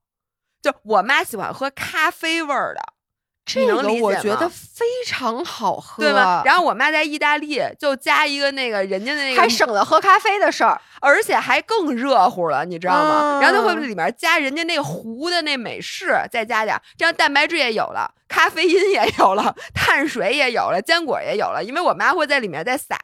[0.62, 2.80] 就我妈喜欢喝咖啡味儿的。
[3.44, 6.42] 这个我觉得非常好喝，对吧？
[6.44, 13.38] 然后我妈在意大利就加一个那个人家的那个，还省了喝咖啡的事儿，而且还更热乎了，你知道吗？
[13.40, 21.62] 然后它会里面加人家那个糊的那美式，再加点，这样蛋白质也有了，咖啡因也有了，碳水也有了，坚果也有了。
[21.62, 22.96] 因为我妈会在里面再撒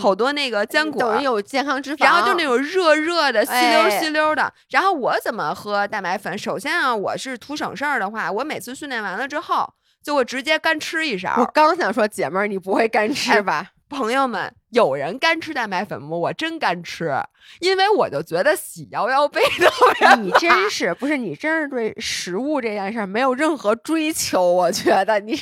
[0.00, 4.52] 好多那个坚果，等于有健康脂肪，然后就那种热热的、吸溜吸溜的。
[4.70, 6.38] 然后我怎么喝蛋白粉？
[6.38, 9.74] 首先啊，我是图省事儿的话，我每次训练完了之后。
[10.02, 11.34] 就我直接干吃一勺。
[11.36, 13.72] 我刚想说，姐妹儿，你不会干吃吧？
[13.90, 16.16] 朋友们，有人干吃蛋白粉吗？
[16.16, 17.12] 我真干吃，
[17.58, 20.16] 因为我就觉得洗腰腰背的。
[20.16, 21.16] 你真是不是？
[21.18, 24.40] 你真是对食物这件事儿没有任何追求。
[24.40, 25.38] 我觉得你，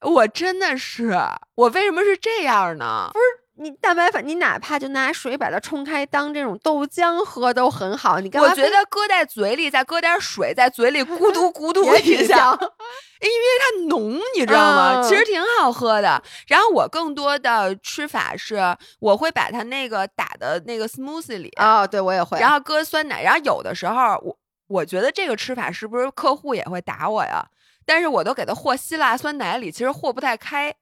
[0.00, 1.14] 我真的是，
[1.54, 3.10] 我为什么是这样呢？
[3.12, 3.24] 不是。
[3.62, 8.18] 你蛋白粉，你哪怕就拿水把它冲开，当这种豆浆喝都很好。
[8.18, 12.56] 你我觉得搁在嘴里，再搁点水，在嘴里 咕嘟咕嘟一下，
[13.28, 15.02] 因为它浓，你知道吗？
[15.06, 16.22] 其实挺好喝的。
[16.46, 22.38] 然后我更多的吃法是，我会把它那个打的那个 smoothie 里啊，对我也会。
[22.38, 24.36] 然后搁酸奶，然后有的时候我
[24.68, 27.46] 我觉得这个吃法是不是客户也会打我呀？
[27.84, 30.74] 但是我都给它和希腊酸奶里，其实和不太开。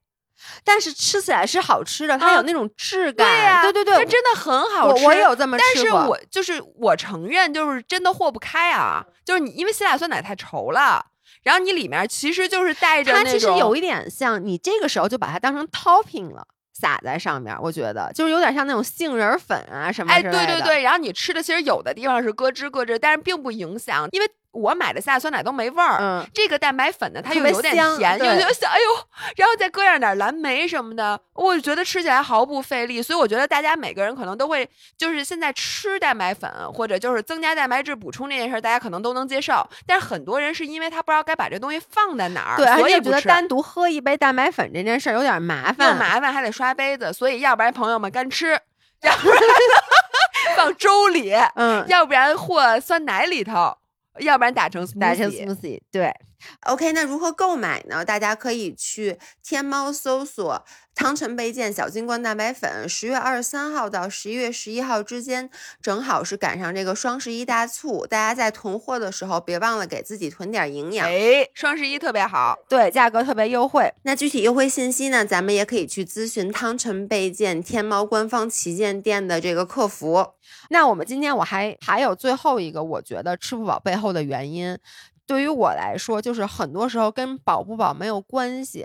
[0.63, 3.27] 但是吃起来是好吃的，它有那种质感。
[3.27, 5.05] 对呀，对对对，它真的很好吃。
[5.05, 9.05] 我有这么吃但是我就是我承认，就是真的和不开啊。
[9.25, 11.05] 就是你因为希腊酸奶太稠了，
[11.49, 17.57] 然后你里面其实就是带着它其实有一点像你这个时候就把它当成 topping 了，撒在上面。
[17.63, 20.13] 我觉得就是有点像那种杏仁粉啊什么。
[20.13, 20.83] 哎，对对对。
[20.83, 25.99] 然后你吃的其实有的地方是咯吱咯吱，但是并不影响，因为我买的下酸奶都没味儿。
[26.01, 28.85] 嗯，这个蛋白粉呢，它又有点香甜，就对就想哎呦，
[29.37, 33.03] 然后再搁上点蓝莓什么的，我就觉得吃起来毫不费力。
[33.03, 39.67] 所以我觉得大家每个人可能都会，就是现在吃蛋白粉或者就是增加蛋白质补充这件事儿，大家可能都能接受。
[39.87, 45.97] 但是很多人是因为他不知道该把这东西放在哪儿，对，所以不吃单独喝一杯蛋白粉这件事儿有点麻又烦。
[45.97, 48.59] 麻烦，还得刷杯子，所以要不然朋友们干吃，
[49.03, 49.41] 要不然
[50.57, 53.77] 放粥里，嗯，要不然和酸奶里头，
[54.21, 56.13] 要不然打成打成 smoothie 对。
[56.67, 58.05] OK，那如何购买呢？
[58.05, 60.65] 大家可以去天猫搜索
[60.95, 65.49] 汤臣倍健小金罐蛋白粉，十月二十三号到十一月十一号之间，
[65.81, 71.09] 正好是赶上这个双十一大促，大家在囤货的时候别忘了给自己囤点营养。
[71.09, 73.93] 哎，双十一特别好，对，价格特别优惠。
[74.03, 80.35] 那具体优惠信息呢，咱们也可以去咨询汤臣倍健天猫官方旗舰店的这个客服。
[80.71, 84.77] 那我们今天我还还有最后一个，我觉得吃不饱背后的原因，
[85.29, 88.85] 对于我来说，就是很多时候跟饱不饱没有关系。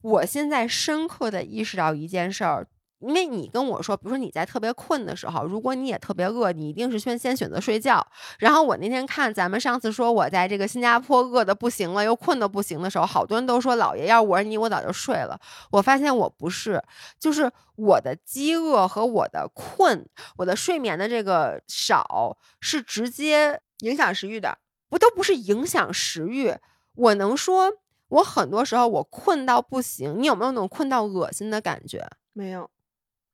[0.00, 2.66] 我现在深刻的意识到一件事儿。
[3.00, 8.06] 因为你跟我说，比如说你在特别困的时候，如果你也特别饿，你一定是先先选择睡觉。
[8.38, 15.38] 然后我那天看咱们上次说我在这个新加坡饿的不行了，又困的不行的时候，好多人都说老爷，要我是你，我早就睡了。
[15.70, 16.82] 我发现我不是，
[17.20, 20.08] 就是我的饥饿和我的困，
[20.38, 24.56] 我的睡眠的这个少是直接影响食欲的。
[24.94, 26.54] 不都不是影响食欲。
[26.94, 27.72] 我能说，
[28.06, 32.00] 我很多时候我困到不行，你有没有那种困到恶心的感觉
[32.32, 32.70] 没有，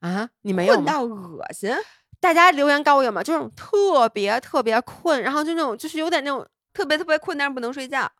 [0.00, 0.30] 啊？
[0.40, 0.72] 你没有？
[0.76, 1.70] 困到恶心，
[2.18, 3.22] 大家留言告诉我吗？
[3.22, 8.10] 就是特别特别困，然后就那种就是有点那种特别特别困，但是不能睡觉。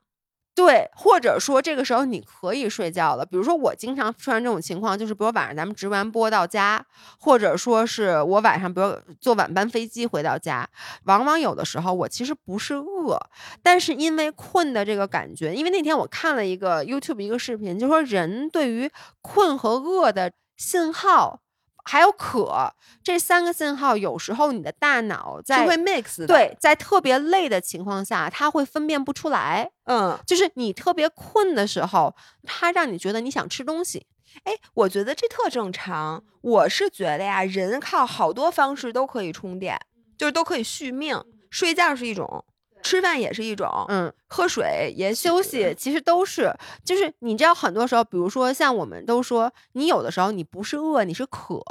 [0.62, 3.24] 对，或者说这个时候你可以睡觉了。
[3.24, 6.84] 比如说我经常出现这种情况，就是比如晚上咱们直完播到家，
[7.18, 10.68] 或者说是我晚上比如坐晚班飞机回到家，
[11.04, 13.18] 往往有的时候我其实不是饿，
[13.62, 18.90] 但是因为困的这个感觉，因为那天我看了一个 YouTube 一个视频，就说人对于
[19.22, 21.40] 困和饿的信号。
[21.84, 22.72] 还有渴
[23.02, 29.70] 这三个信号，有时候你的大脑在是会 mix。，对在特别累的情况下，它会分辨不出来。
[29.84, 32.14] 嗯，就是你特别困的时候，
[32.44, 34.06] 它让你觉得你想吃东西。
[34.44, 36.22] 哎，我觉得这特正常。
[36.42, 39.78] 我是觉得呀，人靠好多方式都可以充电，
[40.16, 41.22] 就是都可以续命。
[41.50, 42.44] 睡觉是一种，
[42.82, 46.52] 吃饭也是一种，嗯，喝水也休息其实都是，
[46.84, 51.62] 就是你知道，很多时候，比如说像我们都说，你有的时候你不是饿，你是渴。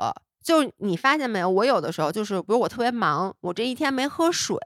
[0.42, 4.58] 就是你发现没有，我有的时候就是，比如我特别忙，我这一天没喝水，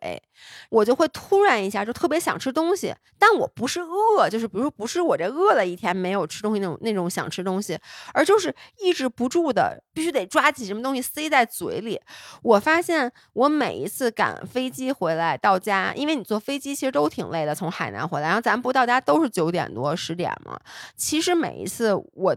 [0.69, 7.78] 我就会突然一下就特别想吃东西，但我不是饿，就是比如说不是我这饿了一天没有吃东西那种那种想吃东西，
[8.13, 11.99] 而就是抑制不住的，必须得抓起什么东西塞在嘴里。
[12.43, 20.59] 我发现我每一次赶飞机回来到家，因为你坐飞机其实都挺累的，从海南回来，然后咱不到家都是九点多十点嘛。
[20.95, 22.36] 其实每一次我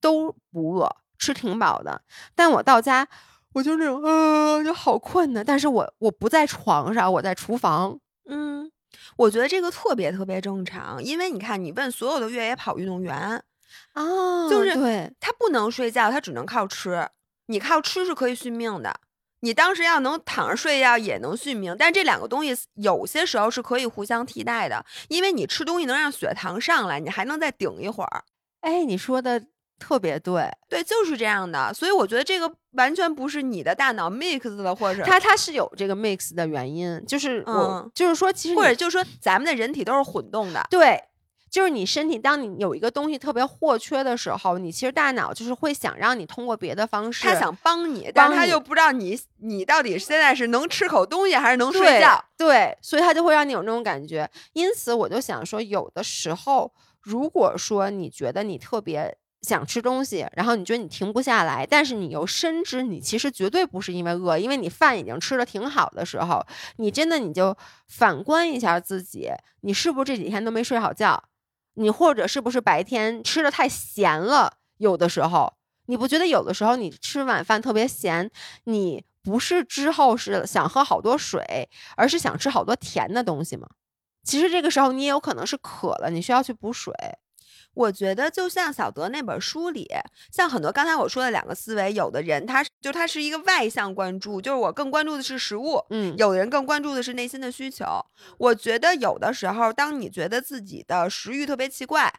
[0.00, 2.02] 都不饿，吃挺饱的，
[2.34, 3.06] 但我到家
[3.52, 8.00] 我就那种呃就好困呢，但是我我不在床上，我在厨房。
[8.28, 8.68] 嗯，
[9.16, 13.44] 我觉得这个特别特别正常，因为你看，你问所有的越野跑运动员，
[13.92, 17.08] 啊就是对，他不能睡觉，他只能靠吃。
[17.46, 19.00] 你靠吃是可以续命的，
[19.40, 28.24] 你当时要能躺着睡觉也能续命，但这两个东西有些时候是可以互相替代的，因为你吃东西能让血糖上来，你还能再顶一会儿。
[28.60, 29.44] 哎，你说的
[29.82, 40.64] 特别对，对，就是这样的，所以我觉得这个完全不是你的大脑 mix 的，或者它它是有这个 mix 的原因，就是我、嗯就是说，其实或者就是说咱们的人体都是混动的。
[40.70, 41.02] 对，
[41.50, 52.24] 就是你身体，当你有一个东西特别或缺的时候，你其实大脑就是会想让你通过别的方式，他想帮你，但他又不知道你你到底现在是能吃口东西还是能睡对觉。
[52.38, 54.30] 对，所以他就会让你有那种感觉。
[54.52, 66.44] 因此，我就想说，有的时候，如果说你觉得你特别想吃东西，然后你觉得你停不下来，但是你又深知你其实绝对不是因为饿，因为你饭已经吃的挺好的时候，
[66.76, 67.56] 你真的你就
[67.88, 69.30] 反观一下自己，
[69.62, 71.24] 你是不是这几天都没睡好觉？
[71.74, 74.58] 你或者是不是白天吃的太咸了？
[74.78, 75.54] 有的时候，
[75.86, 78.30] 你不觉得有的时候你吃晚饭特别咸，
[78.64, 83.66] 你不是之后是想喝好多水，而是想吃好多甜的东西吗？
[84.22, 86.94] 其实这个时候你也有可能是渴了，你需要去补水。
[87.74, 89.88] 我觉得就像小德那本书里，
[90.30, 97.84] 像很多刚才我说的两个思维，有的人他是就他是一个外向关注，就是我更关注的是食物，嗯，有的人更关注的是内心的需求。
[98.38, 102.12] 我觉得有的时候，当你觉得自己的食欲特别奇怪，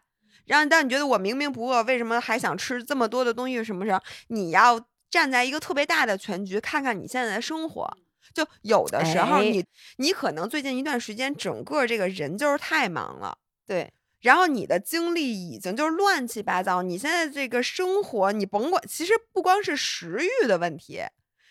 [0.46, 3.64] 然后当你觉得我明明不饿，为什么还想吃这么多的东西？
[3.64, 7.98] 什么时候你要站在一个特别大的全局，看看你现在的生活。
[8.34, 9.64] 就有的时候哎你、
[9.98, 13.38] 你可能最近一段时间整个这个人就是太忙了。
[13.68, 13.94] 对，
[14.24, 21.02] 然后你的精力已经就是乱七八糟，你现在这个生活，你甭管，其实不光是食欲的问题，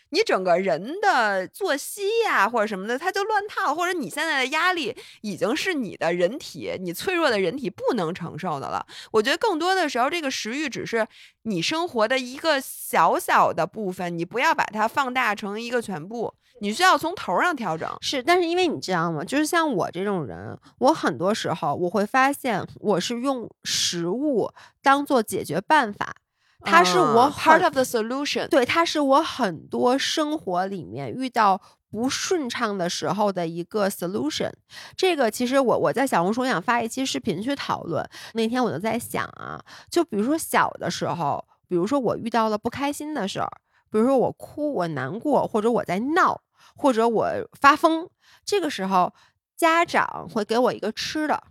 [0.08, 8.86] 你整个人的作息呀、或者什么的，它就乱套，或者你现在的压力已经是你的人体，你脆弱的人体不能承受的了。
[9.12, 11.06] 我觉得更多的时候，这个食欲只是
[11.42, 17.90] 你生活的一个小小的部分，你不要把它放大成一个全部，你需要从头上调整。
[18.00, 19.24] 是，但是因为你知道吗？
[19.24, 24.48] 就是像我这种人，我很多时候我会发现，我是用食物
[24.80, 26.14] 当做解决办法，
[26.60, 28.46] 它是我嗯 part of the solution。
[28.46, 31.60] 对，它是我很多生活里面遇到
[31.90, 34.52] 不顺畅的时候的一个 solution。
[34.96, 38.08] 这个其实我我在小红书想发一期视频去讨论。
[38.34, 39.60] 那天我就在想啊，
[39.90, 43.50] 就比如说小的时候，比如说我遇到了不开心的事儿，
[43.90, 46.40] 比如说我哭、我难过，或者我在闹，
[46.76, 48.08] 或者我发疯，
[48.44, 49.14] 这个时候
[49.56, 51.42] 家长会给我一个吃的。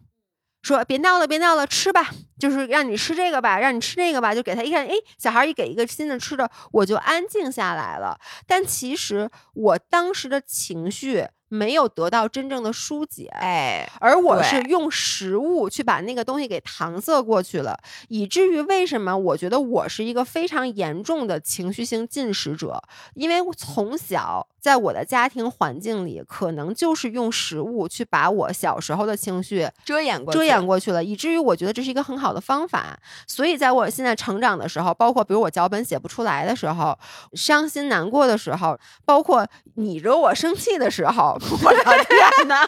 [0.62, 8.20] 说别闹了，别闹了，吃吧，就是让你吃这个吧，让你吃那个吧，就给他一看，哎，小孩一给一个新的吃的，我就安静下来了。
[8.46, 22.84] 但其实我当时的情绪没有得到真正的疏解，哎，而我是用食物去把那个东西给搪塞过去了，以至于为什么我觉得我是一个非常严重的情绪性进食者，
[23.16, 32.98] 因为从小在我的家庭环境里，可能就是用食物去把我小时候的情绪遮掩过遮掩过去了，以至于我觉得这是一个很好的方法。
[33.26, 36.98] 所以在我现在成长的时候，包括比如我脚本写不出来的时候，
[37.34, 42.68] 伤心难过的时候，包括你惹我生气的时候， 我的天呐，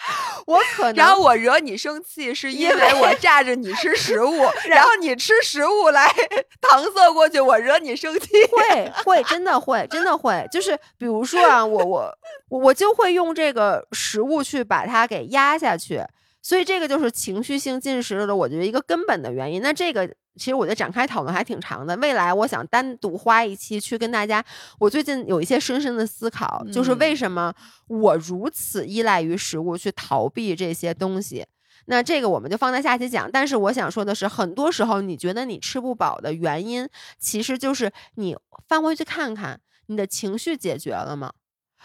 [0.46, 6.08] 我可能然后我惹你生气，是因为我炸着你吃食物， 然后你吃食物来
[6.62, 8.28] 搪塞过去，我惹你生气。
[8.50, 16.02] 会会真的会真的会，就是比如说啊，我我我我就会用这个食物去把它给压下去，
[16.42, 19.60] 所以这个就是情绪性进食的，我觉得一个根本的原因。
[19.60, 24.42] 那这个其实我觉得展开讨论还挺长的，未来我想单独花一期去跟大家，
[24.78, 27.52] 我最近有一些深深的思考，就是为什么
[27.88, 31.46] 我如此依赖于食物去逃避这些东西。
[31.86, 33.28] 那这个我们就放在下期讲。
[33.30, 36.88] 但是我想说的是，很多时候你觉得你吃不饱的原因，
[37.18, 38.36] 其实就是你
[38.68, 41.32] 翻回去看看，你的情绪解决了吗？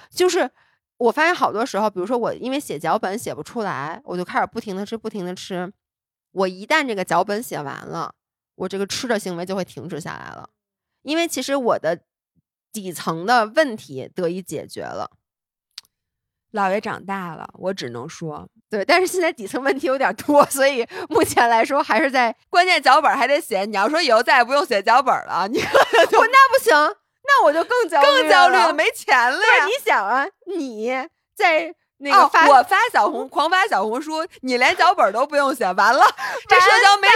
[0.10, 0.52] 就是
[0.98, 5.72] 我发现好多时候，比如说我因为写脚本写不出来，我就开始不停的吃，不停的吃。
[6.32, 8.14] 我一旦这个脚本写完了，
[8.56, 10.50] 我这个吃的行为就会停止下来了，
[11.02, 12.02] 因为其实我的
[12.72, 15.12] 底层的问题得以解决了。
[16.52, 23.66] 老爷长大了，我只能说，对，但是现在底层问题有点多，所以目前来说还是在关键脚本还得写。
[23.66, 26.74] 你要说以后再也不用写脚本了，你 我那不行，
[27.28, 29.66] 那我就更焦虑更焦虑了，没钱了呀。
[29.66, 30.92] 你想啊，你
[31.36, 36.06] 在那个哦发、，我发小红狂发小红书，你连脚本都不用写，完了，
[36.48, 37.14] 这社交媒体。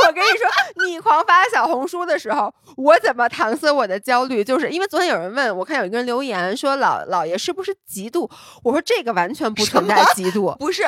[0.06, 0.48] 我跟你说，
[0.86, 4.42] 你狂发小红书的时候，我怎么搪塞我的焦虑？
[4.44, 8.30] 就是因为昨天有人问我看有一个人留言说老老爷是不是嫉妒？
[8.62, 10.84] 我说这个完全不存在嫉妒，不 是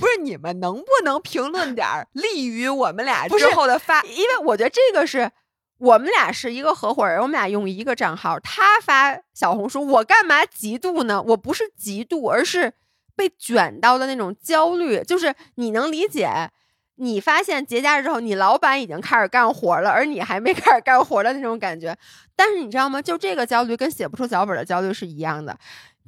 [0.00, 4.02] 不是，你们能不能评论点利于我们俩之后的发？
[4.02, 5.30] 因为我觉得这个是。
[5.78, 11.22] 我们俩是一个合伙人，我们俩用一个账号，他发小红书，我干嘛嫉妒呢？
[11.22, 12.72] 我不是嫉妒，而是
[13.14, 15.02] 被卷到的那种焦虑。
[15.02, 16.50] 就是你能理解，
[16.94, 21.94] 你发现节假日之后，你老板已经开始干活了，而你还没 开始干活的那种感觉。
[22.34, 23.02] 但是你知道吗？
[23.02, 25.58] 就这个焦虑跟写不出脚本的焦虑是一样的。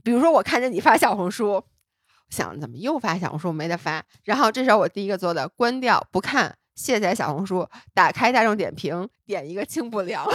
[0.02, 1.62] 比如说，我看见你发小红书，
[2.30, 6.56] 想怎么又发小红书没得发，然后这时候我第一个做的关掉不看。
[6.78, 10.24] 卸载小红书，打开大众点评，点一个清补凉。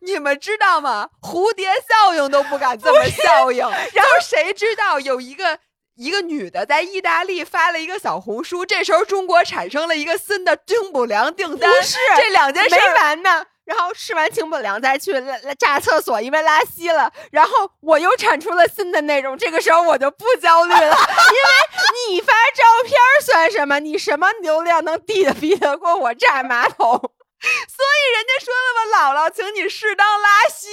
[0.00, 1.08] 你们知道吗？
[1.22, 3.60] 蝴蝶效应都不敢这么效应。
[3.60, 5.58] 然后谁知道有一个
[5.94, 11.70] 一个女的在意大利发了一个小红书，这时候中国产生了一个新的清补凉订单。
[11.72, 13.46] 不是这两件事没完呢。
[13.70, 17.12] 然后吃完清补凉再去拉拉炸厕所，因为拉稀了。
[17.30, 23.78] 然后我又产出了新的内容，这个时候我就不焦虑了， 因为你发照片算什么？
[23.78, 26.98] 你什么流量能 抵得 比得过我炸马桶？
[26.98, 30.66] 所以人家说了嘛，姥姥，请你适当拉稀，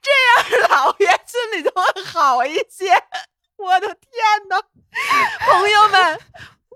[0.00, 2.94] 这样姥爷心里就会好一些。
[3.56, 3.98] 我的天
[4.48, 4.62] 哪，
[5.40, 6.20] 朋友们，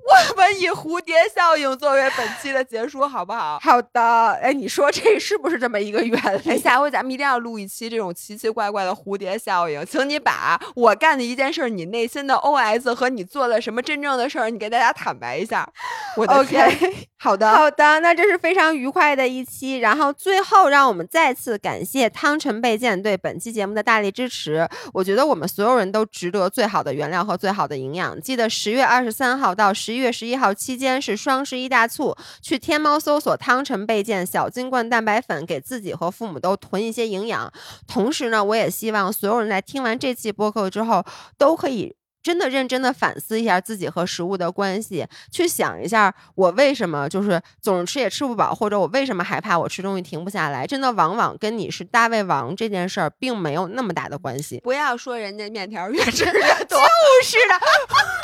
[0.05, 3.59] 我们以蝴蝶效应作为本期的结束，好不好？
[3.63, 6.51] 好的，哎，你说这是不是这么一个原理？
[6.51, 15.69] 哎，下回咱们一定要录一期这种奇奇怪怪的蝴蝶效应，请你把我干的一件事，你内心的 OS 和你做了什么真正的事儿，你给大家坦白一下。
[16.17, 19.79] 我的天 OK， 好的，好的，那这是非常愉快的一期。
[19.79, 24.69] 然后最后，让我们再次感谢汤臣倍健对本期节目的大力支持。
[24.93, 28.21] 我觉得我们所有人都值得最好的原料和最好的营养。
[28.21, 37.53] 记得十月二十三号到十一月十一号期间是双十一大促，去天猫搜索汤臣倍健小金罐蛋白粉，给自己和父母都囤一些营养。
[37.87, 41.05] 同时呢，我也希望所有人在听完这期播客之后，
[41.39, 41.95] 都可以。
[42.23, 50.65] 真的认真的反思一下自己和食物的关系，去想一下我为什么就是总是吃也吃不饱，或者我为什么害怕我吃东西停不下来。
[50.65, 54.61] 真的往往跟你是大胃王这件事儿并没有那么大的关系。
[54.63, 56.33] 不要说人家面条越吃越
[56.67, 58.22] 多， 就是的。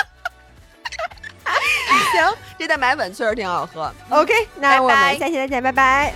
[2.13, 3.93] 行，这蛋白粉确实挺好喝。
[4.11, 6.15] OK，那我们下期再见，拜拜。